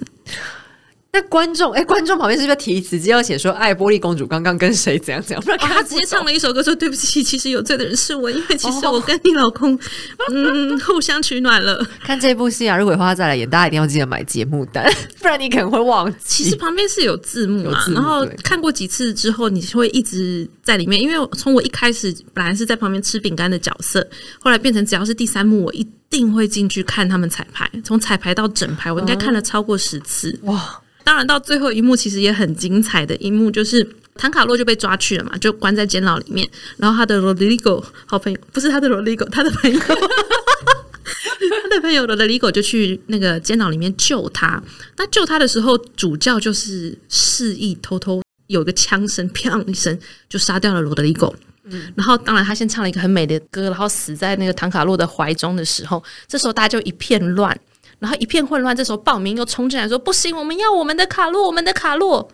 [1.13, 5.43] 那观众哎，观众旁边是不是提直接要写说艾波利公主刚刚跟谁怎样怎样？
[5.43, 9.77] 不然他直接唱了一首歌说对不起，其实有罪的人是我，因为其实我跟你老公
[10.31, 11.85] 嗯互相取暖了。
[12.01, 16.17] 看这部戏啊，如果花再来演，大家一定要记得买节目单， 不然你可能会忘记。
[16.23, 21.01] 其实旁边是有字幕嘛，然后看过几次之后，你会一直在里面。
[21.01, 24.07] 因为从我一开始本来是在旁边吃饼干的角色，
[24.39, 30.81] 后来变成只要是第三幕，我一定会进去看他们彩排，从彩排到整排，我应该看了超过十次哇。
[31.11, 36.49] 当然，到最后一幕其实也很精彩的一幕，就是唐卡洛就被抓去了嘛，就关在监牢里面。
[36.77, 44.63] 然后他的罗德里戈好朋友，不是他的罗德里戈，他的朋友， 他的朋友罗德里戈就去那个监牢里面救他。
[44.95, 51.29] 那救他的时候，主教就是示意偷偷有个枪声，砰一声就杀掉了罗德里戈。
[51.65, 57.59] 嗯，然后当然他先唱了一个很美的歌，然后死在那个唐卡洛的怀中的时候，这时候大家就一片乱。
[58.01, 62.27] 然后一片混乱，这时候暴民又冲进来说：“不行，我们要我们的卡洛，我们的卡洛，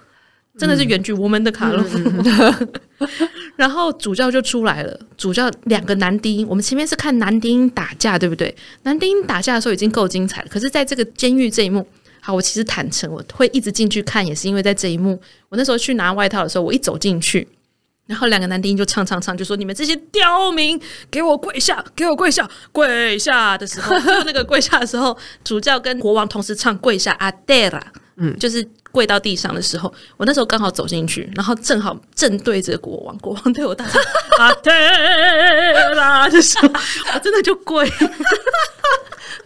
[0.57, 1.85] 真的是原句，我们的卡洛。
[1.93, 2.69] 嗯”
[3.57, 8.55] 然后主教就出来了，主教两个男低音，我们前面是看男低音打架，对不对？
[8.83, 11.85] 男低音打架的时候已经够精彩了，可是在这个监狱这一幕，
[12.21, 17.45] 好，我其实坦诚，我会一直进去看，也是因为在这一幕，我那时候去拿外套的时候，我一走进去。
[18.07, 27.79] 然后两个男低音就唱唱唱，就说：“你们这些刁民，给我跪下，给我跪下，跪下的时候，就那个跪下的时候，主教跟国王同时唱跪下阿黛拉，
[28.15, 34.01] 嗯，就是跪到地上的时候，我那时候刚好走进去，然后正好正对着国王，国王对我大声
[34.39, 36.69] 阿黛拉的时候，
[37.13, 37.87] 我真的就跪。”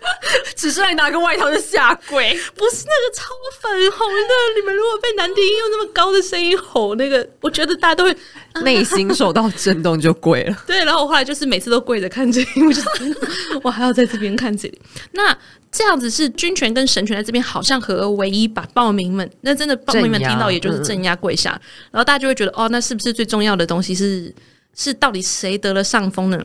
[0.55, 3.25] 只是来拿个外套就下跪， 不是那个超
[3.61, 4.33] 粉红的。
[4.59, 8.17] 你们如果被男低音用那么高的声音吼，那个我觉得大家都会
[8.63, 10.57] 内心受到震动就跪了。
[10.65, 12.89] 对，然后我后来就是每次都跪着看这里，因为就是
[13.63, 14.81] 我还要在这边看这里。
[15.11, 15.35] 那
[15.71, 21.51] 这样子是军权跟神权在这边好像合而为一，把暴民们那真的暴民们听到也就是镇压跪下，
[21.91, 24.33] 然后大家就会觉得哦，那是不是最重要的东西是
[24.75, 26.43] 是到底谁得了上风呢？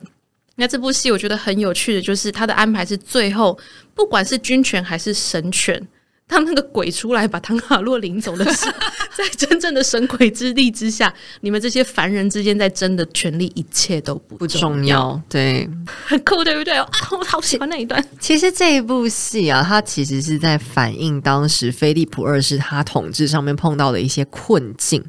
[0.59, 3.57] 那这部戏我觉得很有趣的就是他的安排是最后，
[3.93, 5.87] 不管是军权还是神权。
[6.27, 8.73] 当那个鬼出来把唐卡洛领走的时候，
[9.15, 14.69] 在真正的神鬼之力之下，你们这些凡人之间在争的权利，一切都不重要。
[14.69, 15.69] 重要对，
[16.05, 16.73] 很酷，对不对？
[16.73, 18.03] 啊，我好喜欢那一段。
[18.19, 25.01] 其实这一部戏啊，它其实是在反映当时菲利普二世他统治上面碰到的一些困境，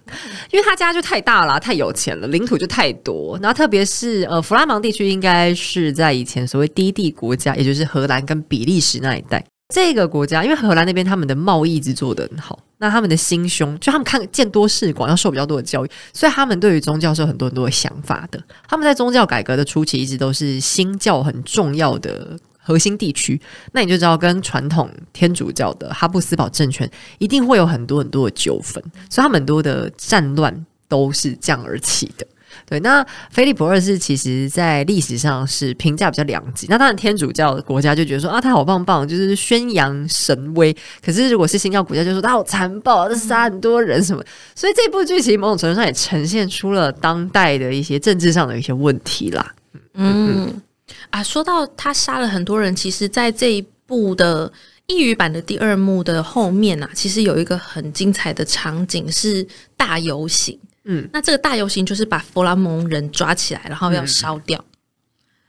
[0.53, 3.37] 因为他家就太大了，太有钱了，领土就太多。
[3.43, 9.45] 然后特别是呃，弗拉芒地区应该是在以前所谓低地国家，也就是荷兰跟比利时那一带。
[9.75, 18.43] 这个国家，因为荷兰那边他们的贸易一直做得很好，那他们的心胸，就他们看见多识广，要受比较多的教育，所以他们对于宗教是有很多很多的想法的。
[18.67, 23.39] 他们在宗教改革的初期，一直都是新教很重要的核心地区。
[23.73, 32.27] 那你就知道，跟传统天主教的哈布斯堡政权一定会有很多很多的纠纷，所以他们很多的战乱都是这样而起的。
[32.69, 36.67] 对，那菲利普二世其实在历史上是评价比较两极。
[36.69, 40.77] 那当然，天主教的国家就觉得说啊，他好棒棒，就是宣扬神威。
[41.03, 44.23] 可是如果是新教国家，就说他好残暴，他杀很多人什么。
[44.55, 49.55] 所以这部剧其实某种程度上也呈现出了当代的一些政治上的一些问题啦。
[49.95, 50.63] 嗯，嗯
[51.09, 54.53] 啊，说到他杀了很多人，其实在这一部的
[54.89, 60.59] 异语版的第二幕的后面啊，其实有一个很精彩的场景是大游行。
[60.91, 64.59] 嗯，那这个大游行就是把弗拉蒙人抓起来，然后要烧掉。
[64.59, 64.75] 嗯、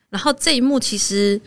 [0.10, 1.40] 然后这一幕其实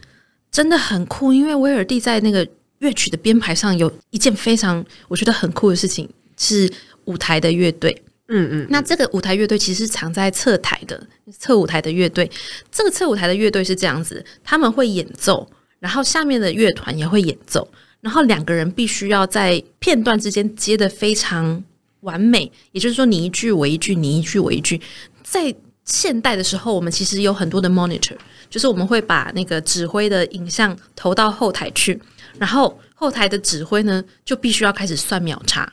[0.51, 2.47] 真的很酷，因为威尔第在那个
[2.79, 6.73] 乐曲的编排上有一件非常我觉得很酷的事情，是
[7.05, 7.95] 舞台的乐队。
[8.29, 11.07] 嗯嗯，那这个舞台乐队其实是藏在侧台的
[11.39, 12.31] 侧舞台的乐队。
[12.71, 15.47] 这个侧舞台的乐队是这样子，他们会演奏，
[15.79, 17.69] 然后下面的乐团也会演奏，
[18.01, 21.63] 然后两个人必须要在片段之间接的非常。
[22.03, 24.81] 完美，也就是说，你一句我一句，你一句我一句。
[25.25, 25.53] 在
[25.85, 28.17] 现代的时候，我们其实有很多的 monitor，
[28.49, 32.01] 就是我们会把那个指挥的影像投到后台去，
[32.39, 35.73] 然后后台的指挥呢，就必须要开始算秒差。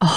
[0.00, 0.08] 哦，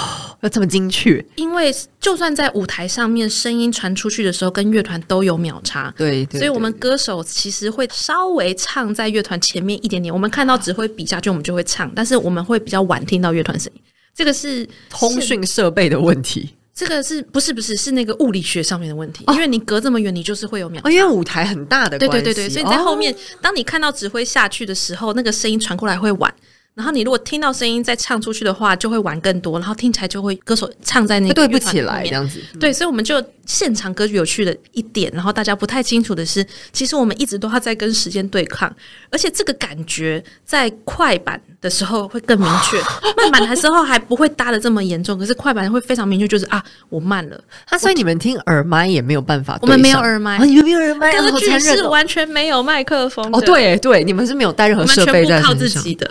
[0.42, 1.24] 要这么精确？
[1.34, 5.92] 因为就算在舞台上面，声音传出去的时候，跟乐团都有秒差。
[5.96, 10.14] 对，所以我们歌手其实会稍微唱在乐团前面一点点。
[10.14, 13.82] 我们看到指挥比下去，我们就会唱，但是我们会比较晚听到乐团声音。
[14.14, 19.24] 这个是通讯设备的问题，这个是不是不是是那个物理学上面的问题？
[19.26, 20.80] 哦、因为你隔这么远，你就是会有秒。
[20.84, 26.32] 哦，因为舞台很大的关系，对对对对，所以你在后面，哦、当你看到指挥下去的时候，那个声音传过来会晚。
[26.74, 32.40] 然后你如果听到声音再唱出去的话，就会玩更多，然后听起来就会歌手唱在那个对不起来这样子。
[32.54, 38.74] 嗯、对，所以我们就现场歌曲有趣的一点，然后大家不太清楚的是，其实我们一直都要在跟时间对抗，
[39.10, 42.80] 而且这个感觉在快板的时候会更明确，
[43.18, 47.38] 慢板的时候还不会搭的这么严重，可是快板会非常明确，就是啊，我慢了。
[47.70, 53.28] 那所以你们听耳麦也没有办法，我们没有耳麦，啊、你们没有耳麦，歌剧是完全没有麦克风。
[53.30, 56.10] 哦，对对，你们是没有带任何设备在身上，靠自己的。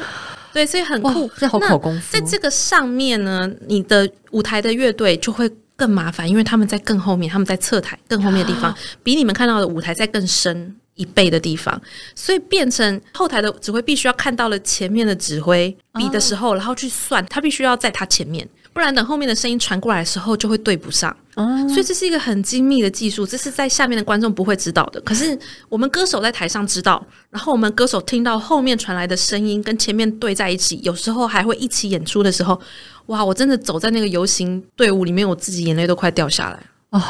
[0.54, 1.30] 对，所以很酷。
[1.38, 2.08] 这好考功夫。
[2.12, 11.82] 在这个上面呢，你的舞台的乐队就会更麻烦，因为他们在更后面，他们在侧台更后面的地方，比你们看到的舞台在更深一倍的地方，
[12.16, 18.48] 所以变成后台的指挥必须要看到了前面的指挥比的时候，然后去算，他必须要在他前面。
[18.74, 25.02] 不然等后面的声音传过来的时候就会对不上，哦，所以这是一个很精密的技术，这是在下面的观众不会知道的。
[25.02, 32.60] 可是我们歌手在台上知道，然后我们歌手听到后面传来的声音跟前面对在一起，有时候还会一起演出的时候，
[33.08, 33.24] 哇！
[33.24, 36.60] 我真的走在那个游行队伍里面，我自己眼泪都快掉下来
[36.92, 37.04] 哦，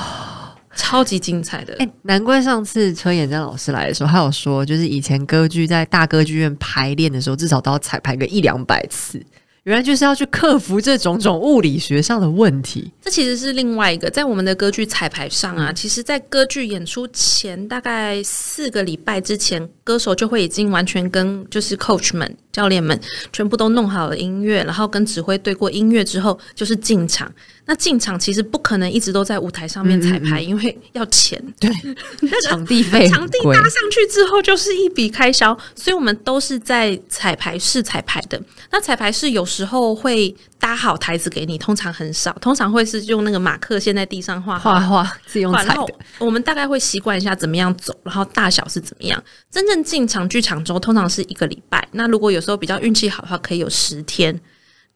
[0.75, 1.73] 超级精彩的。
[1.73, 9.23] 哎、欸，难怪上次车妍詹老师来的时候，他有说，就是以前歌剧在大歌剧院排练的时候，至少都要彩排个一两百次。
[9.63, 12.91] 原来就是要去克服这种种物理学上的问题。
[12.99, 22.99] 这其实是另外一个，在我们的歌剧彩排上啊，其实，在歌剧演出前大概四个礼拜之前，歌手就会已经完全跟就是 coach 们、教练们
[23.31, 27.31] 全部都弄好了音乐，然后跟指挥对过音乐之后，就是进场。
[27.71, 31.41] 那进场其实不可能一直都在舞台上面彩排，嗯嗯，因为要钱。
[31.57, 31.71] 对，
[32.49, 38.37] 场地费，场地搭上去之后就是一笔开销，所以我们都是在彩排室彩排的。
[38.71, 45.95] 那彩排室有时候会搭好台子给你，通常很少，通常会是用那个马克先在地上画画画，自己用彩的。
[46.19, 49.23] 我们大概会习惯一下怎么样走，然后大小是怎么样。
[49.49, 51.87] 真正进场剧场中，通常是一个礼拜。
[51.93, 54.37] 那如果有时候比较运气好的话，可以有十天。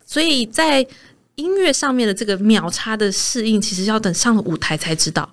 [0.06, 0.86] 所以在
[1.36, 5.30] 音乐上面的这个秒差的适应，其实要等上了舞台才知道。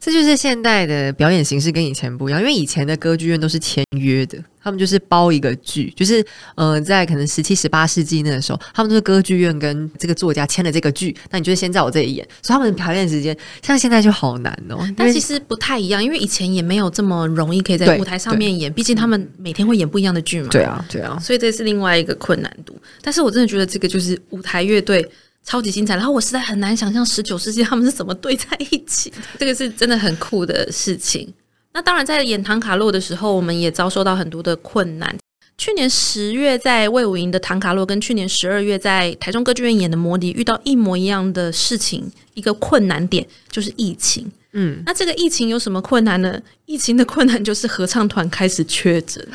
[0.00, 14.78] 这就是现代的表演形式跟以前不一样，因为以前的歌剧院都是签约的，他们就是包一个剧，就是呃，在可能十七、十八世纪那个时候，他们都是歌剧院跟这个作家签了这个剧，那你就是先在我这里演，所以他们的排练时间像现在就好难哦。
[14.96, 20.48] 但其实不太一样，因为以前也没有这么容易可以在舞台上面演，毕竟他们每天会演不一样的剧嘛。
[20.50, 22.76] 对啊，对啊，所以这是另外一个困难度。
[23.02, 25.08] 但是我真的觉得这个就是舞台乐队。
[25.44, 31.34] 超级精彩，然后我实在很难想象十九世纪他们是怎么对在一起的，这个是真的很酷的事情。
[31.72, 35.14] 那当然，在演唐卡洛的时候，我们也遭受到很多的困难。
[35.56, 44.30] 去年十月在魏武营的唐卡洛，跟去年十二月在台中歌剧院演的魔笛，遇到一模一样的事情，一个困难点就是疫情。
[44.52, 46.40] 嗯，那这个疫情有什么困难呢？
[46.66, 49.26] 疫情的困难就是合唱团开始确诊。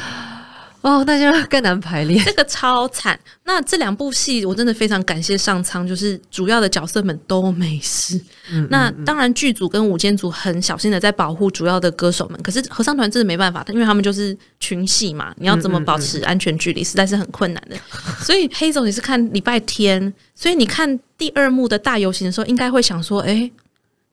[0.84, 3.18] 哦，那就更难排练， 这个超惨。
[3.46, 8.20] 那这两部戏我真的非常感谢上苍，就是主要的角色们都没事。
[8.52, 17.78] 嗯，那当然剧组跟舞间组很小心的在保护主要的歌手们，可是合唱团真的没办法，因为他们就是群戏嘛，你要怎么保持安全距离，实在是很困难的。
[18.20, 23.50] 所以黑总你是看礼拜天，所以你看第二幕的大游行的时候，应该会想说，哎。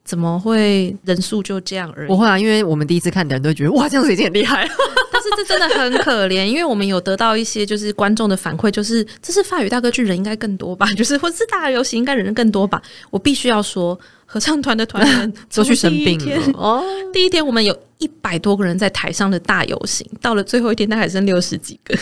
[0.03, 2.07] 怎么会人数就这样而已？
[2.07, 4.71] 不会啊，因为我们第一次看的人都觉得哇，这样子已经很厉害了。
[5.35, 12.81] 这真的很可怜，因为我们有得到一些就是观众的反馈，就是这是法语大歌剧人应该更多吧， 就是或是大游行应该人更多吧。
[13.09, 16.83] 我必须要说，合唱团的团员 都去生病了哦。
[17.13, 21.97] 第一天我们有一百多个人在台上的大游行，到了最后一天，他还剩六十几个。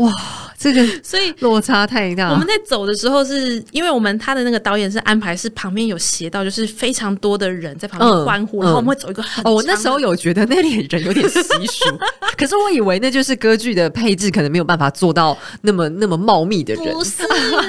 [0.00, 0.10] 哇，
[0.58, 2.30] 这个 所以落差太大。
[2.30, 11.98] 我们在走的时候是，是因为我们他的那个导演是安排是旁边有斜道，就是非常多的人在旁边欢呼，嗯、然后我们会走一个很哦，我那时候有觉得那里人有点稀疏，
[12.38, 16.94] 可是我以为那就是歌剧的配置，可能没有办法做到那么那么茂密的人。
[16.94, 17.22] 不是，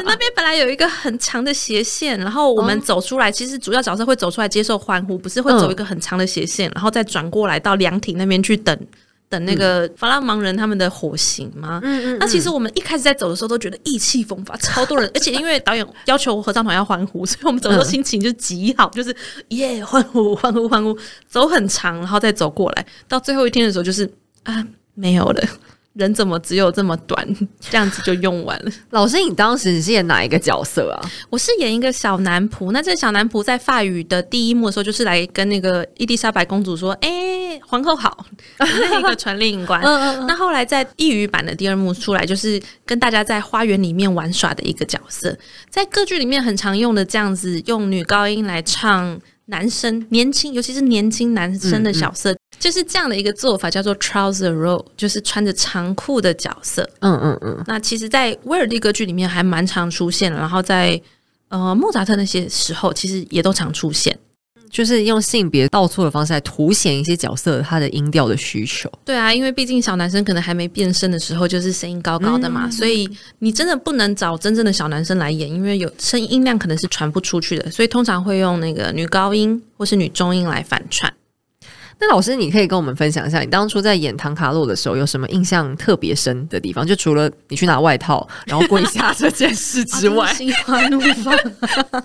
[0.05, 8.77] 那边本来有一个很长的斜线，然后我们走出来，其实主要角色会走出来接受欢呼，不是会走一个很长的斜线，然后再转过来到凉亭那边去等。
[9.31, 11.79] 等那个法拉芒人他们的火刑吗？
[11.81, 12.17] 嗯嗯。
[12.19, 19.15] 那其实我们一开始在走的时候都觉得意气风发，超多人， 而且因为导演要求合唱团要欢呼，所以我们走的时候心情就极好， 就是
[19.47, 20.95] 耶，欢呼欢呼欢呼，
[21.27, 24.11] 走很长，然后再走过来，到最后一天的时候就是
[24.43, 25.41] 啊，没有了。
[25.93, 27.27] 人怎么只有这么短？
[27.59, 28.71] 这样子就用完了。
[28.91, 31.11] 老师，你当时是演哪一个角色啊？
[31.29, 32.71] 我是演一个小男仆。
[32.71, 37.20] 那这个小男仆在法语的第一幕的时候，就是来跟那个伊丽莎白公主说：“哎、欸，
[37.71, 38.25] 皇后好。
[38.59, 39.81] ”那一个传令官。
[40.27, 45.35] 那后来在异语版的第二幕出来，就是跟大家在花园里面玩耍的一个角色。
[45.69, 49.19] 在歌剧里面很常用的这样子，用女高音来唱。
[49.45, 56.89] 男生年轻，尤其是年轻男生的角色，嗯嗯，就是这样的一个做法，叫做 trouser role，就是穿着长裤的角色。
[57.01, 57.63] 嗯嗯嗯。
[57.67, 61.01] 那其实，在威尔第歌剧里面还蛮常出现，然后在
[61.49, 64.17] 呃莫扎特那些时候，其实也都常出现。
[64.71, 68.89] 就是用性别倒错的方式来凸显一些角色他的音调的需求。
[69.03, 73.09] 对啊，因为毕竟小男生可能还没变声的时候，就是声音高高的嘛，嗯、所以
[73.39, 81.13] 你真的不能找真正的小男生来演，因为有声音音量可能是传不出去的，所以通常会用那个女高音或是女中音来反串。
[82.01, 86.85] 那老师，你可以跟我们分享一下，你当初在演唐卡洛的时候，有什么印象特别深的地方？
[86.85, 91.37] 就除了你去拿外套然后跪下这件事 之外，心花怒放。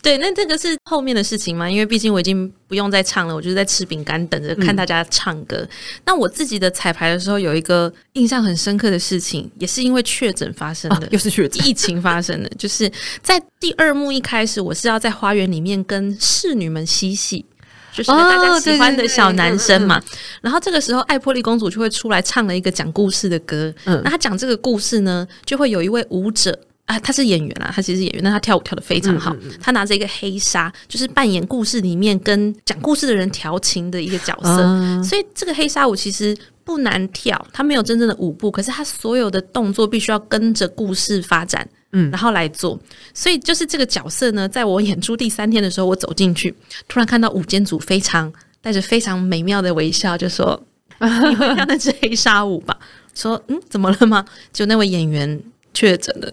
[0.00, 1.68] 对，那这个是后面的事情嘛？
[1.68, 5.56] 因为毕竟我已经不用再唱了，我就是在吃饼干，等着看大家唱歌。
[5.56, 5.68] 嗯、
[6.06, 12.88] 那我自己的彩排的时候，有一个印象很深刻的事情，也是因为确诊发生的，啊、又是确诊，疫情发生的，就是
[13.20, 17.44] 在第二幕一开始，我是要在花园里面跟侍女们嬉戏，
[17.92, 19.98] 就是大家喜欢的小男生嘛。
[19.98, 20.02] 哦、
[20.40, 23.72] 然后这个时候，爱波利公主就会出来唱了一个讲故事的歌。
[23.84, 26.58] 嗯，那她讲这个故事呢，就会有一位舞者。
[26.84, 29.32] 啊，他是演员啊，他其实是演员，但他跳舞跳得非常好。
[29.34, 34.62] 嗯嗯、他拿着一个黑纱，就是扮演故事里面跟讲故事的人调情的一个角色。
[34.62, 42.78] 嗯、所以这个黑纱舞其实不难跳，他没有真正的舞步，可是他所有的动作必须要跟着故事发展，嗯，然后来做。
[43.14, 46.54] 所以就是这个角色呢，在我演出第三天的时候，我走进去，
[46.88, 50.62] 突然看到舞监组非常带着非常美妙的微笑，就说
[51.00, 52.78] ：“你会跳那支黑纱舞吧？”
[53.14, 55.40] 说：“嗯，怎么了吗？”就那位演员
[55.74, 56.32] 确诊了。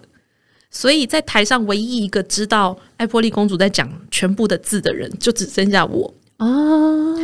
[0.70, 7.18] 所以在台上唯一一个知道艾波利公主在讲全部的字的人，就只剩下我哦。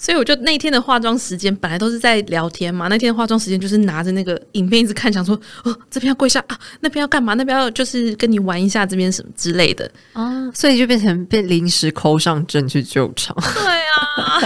[0.00, 7.34] 所以我就那天的化妆时间本来都是在聊天嘛，那天的化妆时间就是拿着那个影片一直看，想说哦，这边要跪下啊，那边要干嘛？
[7.34, 10.50] 那边要就是跟你玩一下这边什么之类的啊。
[10.54, 13.36] 所以就变成被临时抠上阵去救场。
[13.36, 14.40] 对啊，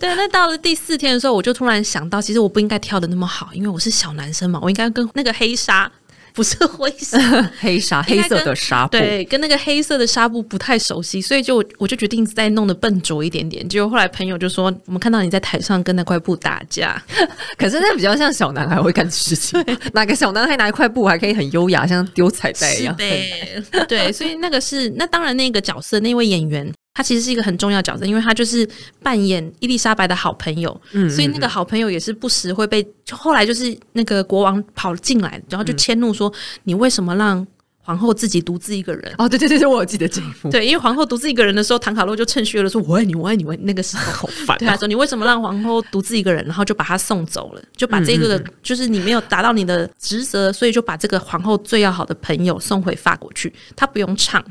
[0.00, 0.14] 对。
[0.14, 5.90] 那到了第四天的时候，我就突然想到，其实我不应该跳的那么好，因为我是小男生嘛，我应该跟那个黑纱。
[6.34, 7.16] 不是灰色
[7.60, 13.66] 黑纱，黑色的纱布，对，跟那个黑色的纱布不太熟悉，所以就我就决定再弄得笨拙一点点。
[13.68, 17.00] 结果后来朋友就说，我们看到你在台上跟那块布打架，
[17.56, 19.62] 可是那比较像小男孩会干的事情。
[19.62, 22.96] 对哪个小男孩拿一块布还可以很优雅，像丢彩带一样？
[22.96, 26.73] 对，对，所以那个是那当然那个角色那位演员。
[26.94, 28.66] 他其实是一个很重要的角色，因为他就是
[29.02, 36.34] 扮演伊丽莎白的好朋友，嗯，所以那个好朋友也是不时会被，就后来就是那个国王跑进来，然后就迁怒说：“嗯、
[36.64, 37.44] 你为什么让
[37.78, 40.52] 皇后自己独自一个人？”哦，对对对，我有记得这一幕。
[40.52, 44.58] 对，因为皇后独自一个人的时候，唐卡洛就趁虚而入说：“我爱你，我爱你，我。”那个时候好烦、哦。
[44.60, 54.44] 对他说：“你为什么让皇后独自一个人？”然后就把她送走了，就把这个、嗯、就是你没有达到你的职责，所以就把这个皇后最要好的朋友送回法国去，他不用唱。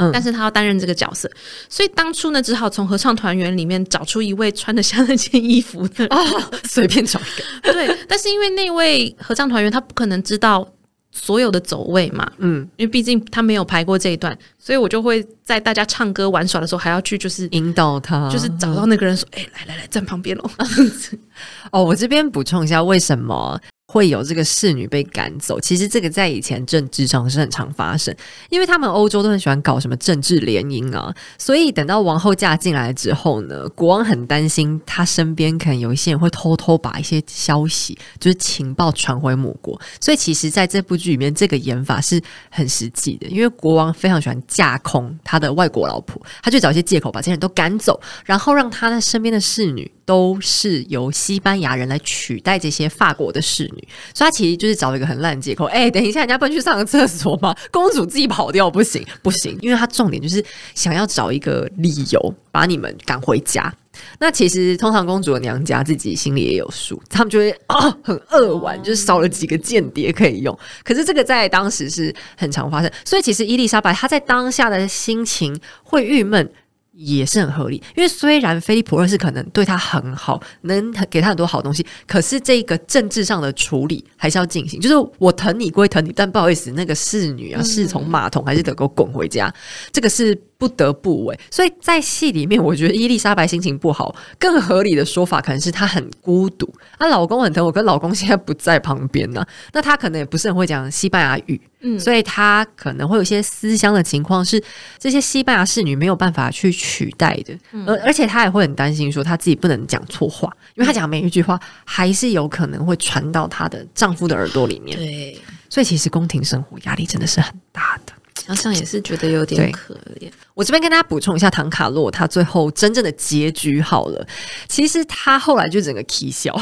[0.00, 1.30] 嗯，但是他要担任这个角色，
[1.68, 6.18] 所以当初呢，只好从合唱团员里面找出一位穿得像那件衣服的哦，
[6.64, 7.72] 随便找一个。
[7.72, 10.66] 对，但是因为那位合唱团员他不可能知道
[11.12, 20.50] 所有的走位嘛，嗯，因为毕竟他没有排过这一段，所以我就会在大家唱歌玩耍的时候，还要去就是引导他，就是找到那个人说：“哎、嗯，来来来，站旁边喽。
[21.72, 23.60] ”哦，我这边补充一下，为什么？
[23.92, 28.14] 会有这个侍女被赶走，其实这个在以前政治上是很常发生，
[28.48, 53.88] 因为他们欧洲都很喜欢搞什么政治联姻啊，所以等到王后嫁进来之后呢，国王很担心他身边可能有一些人会偷偷把一些消息，就是情报传回母国，所以其实在这部剧里面，这个演法是很实际的，因为国王非常喜欢架空他的外国老婆，他就找一些借口把这些人都赶走，然后让他的身边的侍女都是由西班牙人来取代这些法国的侍女。
[54.12, 57.54] 所以他其实就是找了一个很烂的借口，哎、欸，等一下，人家不能去上个厕所吗？
[57.70, 60.44] 公主自己跑掉不行，不行，因为他重点就是
[60.74, 63.72] 想要找一个理由把你们赶回家。
[64.18, 70.58] 那其实通常公主的娘家自己心里也有数，他们就会啊、 哦、很扼腕，就是少了几个间谍可以用。
[70.82, 76.50] 可是这个在当时是很常发生，所以其实伊丽莎白她在当下的心情会郁闷。
[76.92, 84.80] 也是很合理，因为虽然菲利普二世可能对他很好，能给他很多好东西，可是这个政治上的处理还是要进行。
[84.80, 89.52] 就是我疼你归疼你，但不好意思，那个侍女啊，侍从马桶还是得给我滚回家，
[89.92, 90.38] 这个是。
[90.60, 104.62] 不得不为，所以在戏里面，我觉得伊丽莎白心情不好，更合理的说法可能是她很孤独，她老公很疼我，跟老公现在不在旁边呢、啊，那她可能也不是很会讲西班牙语，嗯，所以她可能会有一些思乡的情况，是
[104.98, 107.54] 这些西班牙侍女没有办法去取代的，
[107.86, 115.40] 而、嗯、而且她也会很担心说她自己不能讲错话，因为她讲每一句话还是有可能会传到她的丈夫的耳朵里面，对，
[115.70, 118.12] 所以其实宫廷生活压力真的是很大的。
[118.46, 120.30] 好像也是觉得有点可怜。
[120.54, 124.26] 我这边跟大家补充一下，唐卡洛他最后真正的结局好了。
[124.68, 126.54] 其实他后来就整个 k 笑，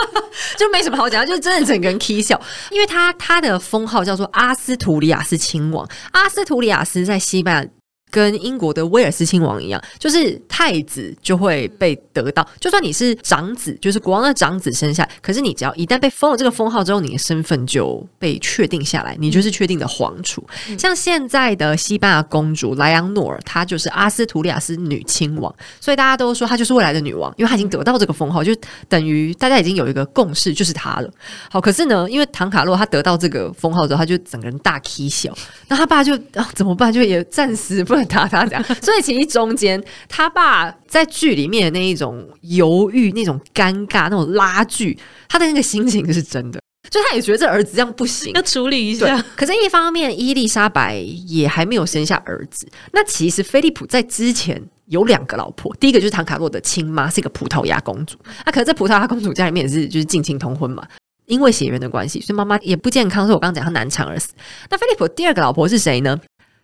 [0.58, 2.40] 就没什么好讲，就真的整个人 k 笑。
[2.70, 7.70] 因为他他的封号叫做阿斯图里亚斯亲王，阿斯图里亚斯在西班牙。
[8.10, 12.46] 跟英国的威尔斯亲王一样，就是太子就会被得到。
[12.60, 20.42] 就算你是长子，就是国王的长子生下，可是你只要一旦被封了这个封号之后，你的身份就被确定下来，你就是确定的皇储。
[20.68, 28.54] 嗯、像现在的西班牙公主莱昂诺尔，她就是阿斯图里亚斯女亲王，所以大家都说她就是未来的女王，因为她已经得到这个封号，就
[28.88, 31.10] 等于大家已经有一个共识，就是她了。
[31.50, 35.36] 好，可是呢，因为唐卡洛他得到这个封号之后，他就整个人大 K 小，
[35.68, 36.92] 那他爸就啊怎么办？
[36.92, 37.95] 就也暂时不。
[38.04, 49.24] 他他这样， 所以其实中间他爸在剧里面的那一种犹豫、那种尴尬、那种拉锯，他的那个心情是真的，就他也觉得这儿子这样不行， 要处理一下。
[49.36, 52.68] 可是，一方面伊丽莎白也还没有生下儿子。
[52.92, 58.16] 那其实菲利普在之前有两个老婆，第一个就是唐卡洛的亲妈，是一个葡萄牙公主。
[58.44, 60.86] 那可是，在葡萄牙公主家里面也是就是近亲通婚嘛，
[61.26, 63.26] 因为血缘的关系，所以妈妈也不健康。
[63.26, 64.32] 所以我刚刚讲她难产而死。
[64.70, 66.16] 那菲利普第二个老婆是谁呢？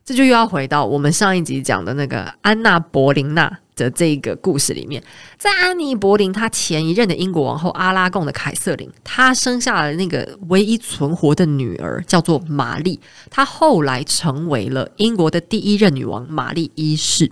[0.04, 5.02] 这就又要回到我们上一集讲的那个安娜·柏林娜的这个故事里面，
[5.38, 12.98] 在安妮·柏林她前一任的英国王后阿拉贡的凯瑟琳，她生下了那个唯一存活的女儿，叫做玛丽。
[13.30, 17.30] 她后来成为了英国的第一任女王玛丽一世。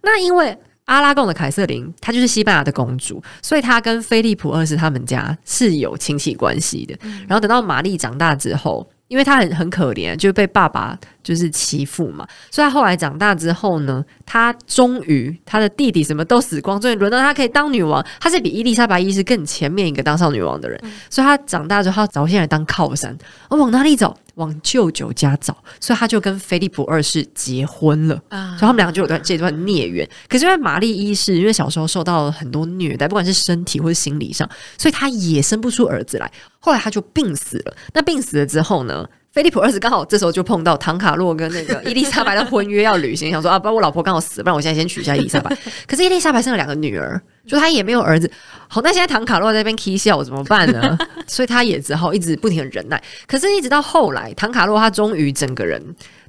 [0.00, 0.56] 那因为
[0.86, 6.98] 阿拉贡的凯瑟琳，她就是西班牙的公主，所以她跟菲利普二世他们家是有亲戚关系的。
[7.28, 10.98] 然后等到玛丽长大之后，因为他很很可怜，就被爸爸。
[11.20, 18.02] 就是欺负嘛，所以他后来长大之后呢，他终于他的弟弟什么都死光，终于轮到他可以当女王。
[18.18, 23.14] 他是比伊丽莎白一世更前面一个当上女王的人，嗯、所以他长大之后他找现在当靠山。
[23.50, 24.16] 我往哪里走？
[24.38, 25.54] 往舅舅家找。
[25.78, 30.08] 所以他就跟菲利普二世结婚了，啊、所以他们两个就有段这段孽缘。
[30.28, 36.32] 可是因为玛丽一世因为小时候受到了很多虐待，不管是身体或是心理上，所以他也生不出儿子来。
[36.58, 37.76] 后来他就病死了。
[37.92, 39.06] 那病死了之后呢？
[39.38, 45.56] 菲利普二世刚好这时候就碰到唐卡洛跟那个 伊丽莎白的婚约要履行，想说啊，不然我老婆刚好死，不然我现在先娶一下伊丽莎白。
[45.86, 48.28] 可是伊丽莎白生了两个女儿，就她也没有儿子。
[48.66, 50.98] 好，那现在唐卡洛在那边 k 笑怎么办呢？
[51.28, 53.00] 所以他也只好一直不停的忍耐。
[53.28, 55.80] 可是，一直到后来，唐卡洛他终于整个人，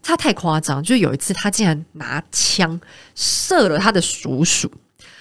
[0.03, 2.79] 他太夸张，就有一次他竟然拿枪
[3.15, 4.71] 射了他的叔叔，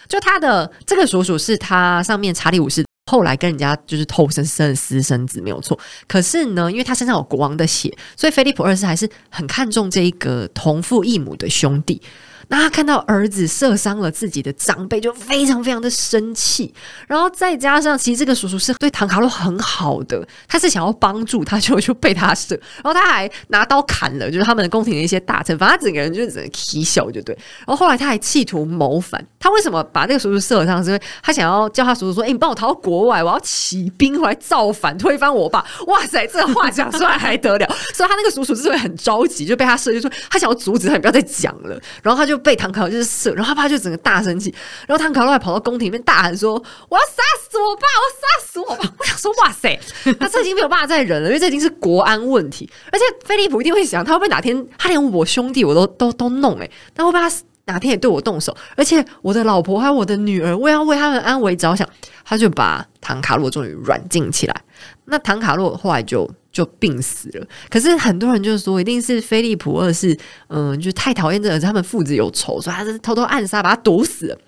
[0.07, 2.84] 就他的这个叔叔是他上面查理五世。
[3.09, 12.03] 后来跟人家就是偷生生的私生子没有错，可是呢，因为他身上有国王的血，所以菲利普二世还是很看重这一个同父异母的兄弟。
[12.47, 16.72] 那他看到儿子射伤了自己的长辈，就非常非常的生气。
[17.07, 25.59] 然后再加上，其实这个叔叔是对唐卡洛很好的，他是想要帮助他，就就被他射，然后他还拿刀砍了，就是他们的宫廷的一些大臣。
[25.59, 27.36] 反正他整个人就是整个起笑，就对。
[27.66, 29.24] 然后后来他还企图谋反。
[29.41, 30.82] 他为什么把那个叔叔射伤？
[30.82, 37.66] 是因为他想要叫他叔叔说：“哎、你帮我逃到国外，我要起兵回来造反，推翻我爸。” 哇塞，这个话讲出来还得了？
[37.95, 41.80] 所以他那个叔叔是会很着急，就被他射，就说他想要阻止他，你不要再讲了。
[42.03, 44.55] 然后他就被唐卡洛就是射，然后他爸就整个大生气。
[44.87, 46.53] 然后唐卡洛还跑到宫廷里面大喊说
[46.89, 47.87] ：“我要杀死我爸！
[47.99, 49.81] 我要杀死我爸！” 我想说，哇塞，
[50.20, 52.70] 他这已经没有办法再忍了，因为这已经是国安问题。
[52.93, 58.57] 而且菲利普一定会想，他会不会哪天他连我兄弟我都都都弄诶、欸，他会不会他哪天也对我动手？
[58.76, 61.89] 而且我的老婆还有我的女儿，我也要为他们安危着想。
[62.24, 64.62] 他就把唐卡洛终于软禁起来。
[65.07, 67.47] 那唐卡洛后来就就病死了。
[67.71, 74.39] 可是很多人就说，一定是菲利普二世，嗯，就太讨厌这个，他们父子有仇，所以他是偷偷暗杀，把他毒死了。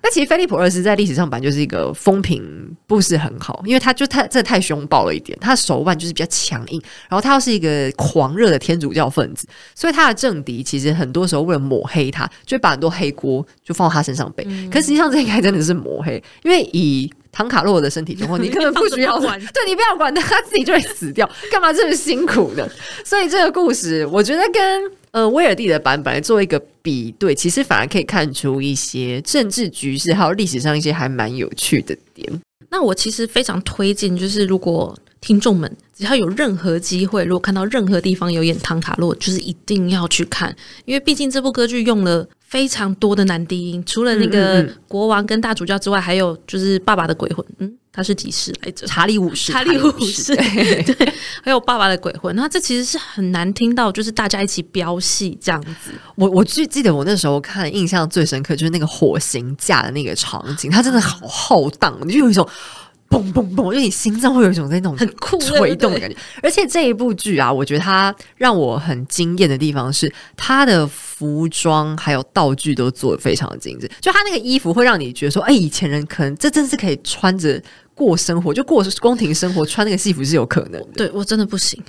[0.00, 2.40] 那其实菲利普二世在历史上本来就是一个风评
[2.86, 14.44] 不是很好，因为他就太这太凶暴了一点，他的手腕就是比较强硬，然后他又是一个狂热的天主教分子，所以他的政敌其实很多时候为了抹黑他，就会把很多黑锅就放到他身上背。
[14.46, 22.66] 嗯、可实际上这应该真的是抹黑，因为以唐卡洛的身体状况， 你根本不需要管， 对，你不要管他，他自己就会死掉，干嘛这么辛苦呢？
[23.04, 32.26] 所以这个故事，我觉得跟呃威尔第的版本来做一个比对，其实反而可以看出一些政治局势，还有历史上一些还蛮有趣的点。
[32.70, 40.56] 那我其实非常推荐，就是如果听众们只要有任何机会，如果看到任何地方有演唐卡洛，就是一定要去看，
[40.86, 42.26] 因为毕竟这部歌剧用了。
[42.46, 48.86] 非常多的男低音，除了那个国王跟大主教之外，还有就是爸爸的鬼魂，嗯，他是几世来着？
[48.86, 52.34] 查理五世，查理五世，对， 对，还有爸爸的鬼魂。
[52.36, 55.90] 那这其实是很难听到，就是大家一起飙戏这样子。
[56.14, 62.48] 我我记记得我那时候看，印象最深刻就是那个火刑架的那个场景，它真的好浩荡，你就有一种。
[63.08, 63.72] 嘣嘣嘣！
[63.72, 66.16] 就你心脏会有一种在那种很酷捶动的感觉。
[66.42, 73.90] 而且这一部剧啊，我觉得它让我很惊艳的地方是它的服装还有道具都做的非常的精致。
[74.00, 77.62] 就它那个衣服会让你觉得说，哎，以前人可能这真是可以穿着
[77.94, 80.88] 过生活，就过宫廷生活，穿那个戏服是有可能的。
[80.96, 81.82] 对，我真的不行，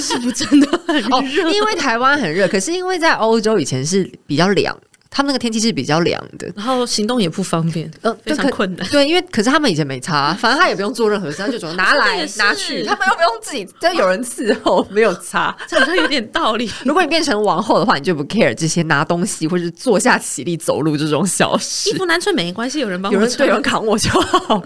[0.00, 1.16] 是不是真的很热？
[1.16, 4.76] 哦，因为台湾很热，可是因为在欧洲以前是比较凉。
[5.14, 8.84] 他们那个天气是比较凉的，然后行动也不方便，呃，非常困难。
[8.88, 16.68] 对，因为可是他们以前没擦，反正他也不用做任何事，他就总拿来 拿去，他们又不用自己，就有人伺候，没有擦， 这好像有点道理。
[16.84, 21.90] 如果你变成王后的话，你就不 care 这些拿东西或者是坐下起立走路这种小事。
[21.90, 24.60] 衣服难穿没关系，有人帮我，有人对，有人扛我就好。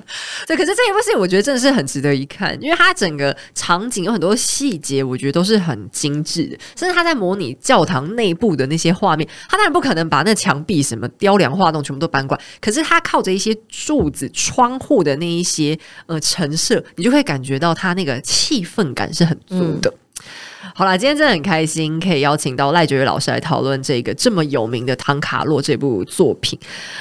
[0.47, 11.09] 对，可是这一部戏我觉得真的是很值得一看，因为它整个场景有很多细节，我觉得都是很精致的，甚至他在模拟教堂内部的那些画面，他当然不可能把那墙壁什么。
[11.19, 15.77] 雕梁画栋全部都搬过来，可是它靠着一些柱子、窗户的那一些
[16.07, 19.91] 呃陈设，你就会感觉到它那个气氛感是很足的。
[19.91, 26.59] 嗯、好啦，今天真的很开心，可以邀请到赖觉伟老师来讨论这个这么有名的《唐卡洛》这部作品。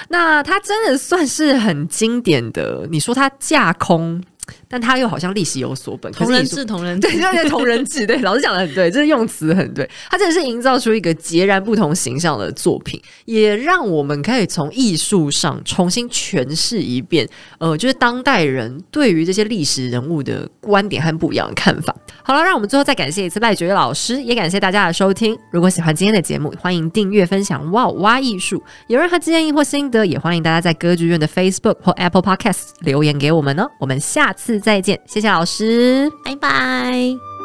[0.10, 4.24] 那它真的算是很经典的，你说它架空。
[4.68, 9.90] 但他又好像历史有所本，同人志，同人 志，对，就是同人志，对，老师讲的很对，这是用词很对。
[10.10, 17.28] 他真的是营造出一个截然不同形象的作品，也让我们可以从艺术上重新诠释一遍，
[17.60, 21.96] 呃，就是当代人对于这些历史人物的观点和不一样的看法。
[22.24, 25.38] 好了，让我们最后再感谢一次赖觉伟老师，也感谢大家的收听。
[25.52, 27.72] 如果喜欢今天的节目，欢迎订阅、分享。
[27.72, 33.66] 哇，哇艺术，有任何建议或心得，也欢迎大家在歌剧院的 Facebook 或 Apple Podcast 留言给我们呢。
[33.80, 37.37] 我们下次再见，谢谢老师，拜拜。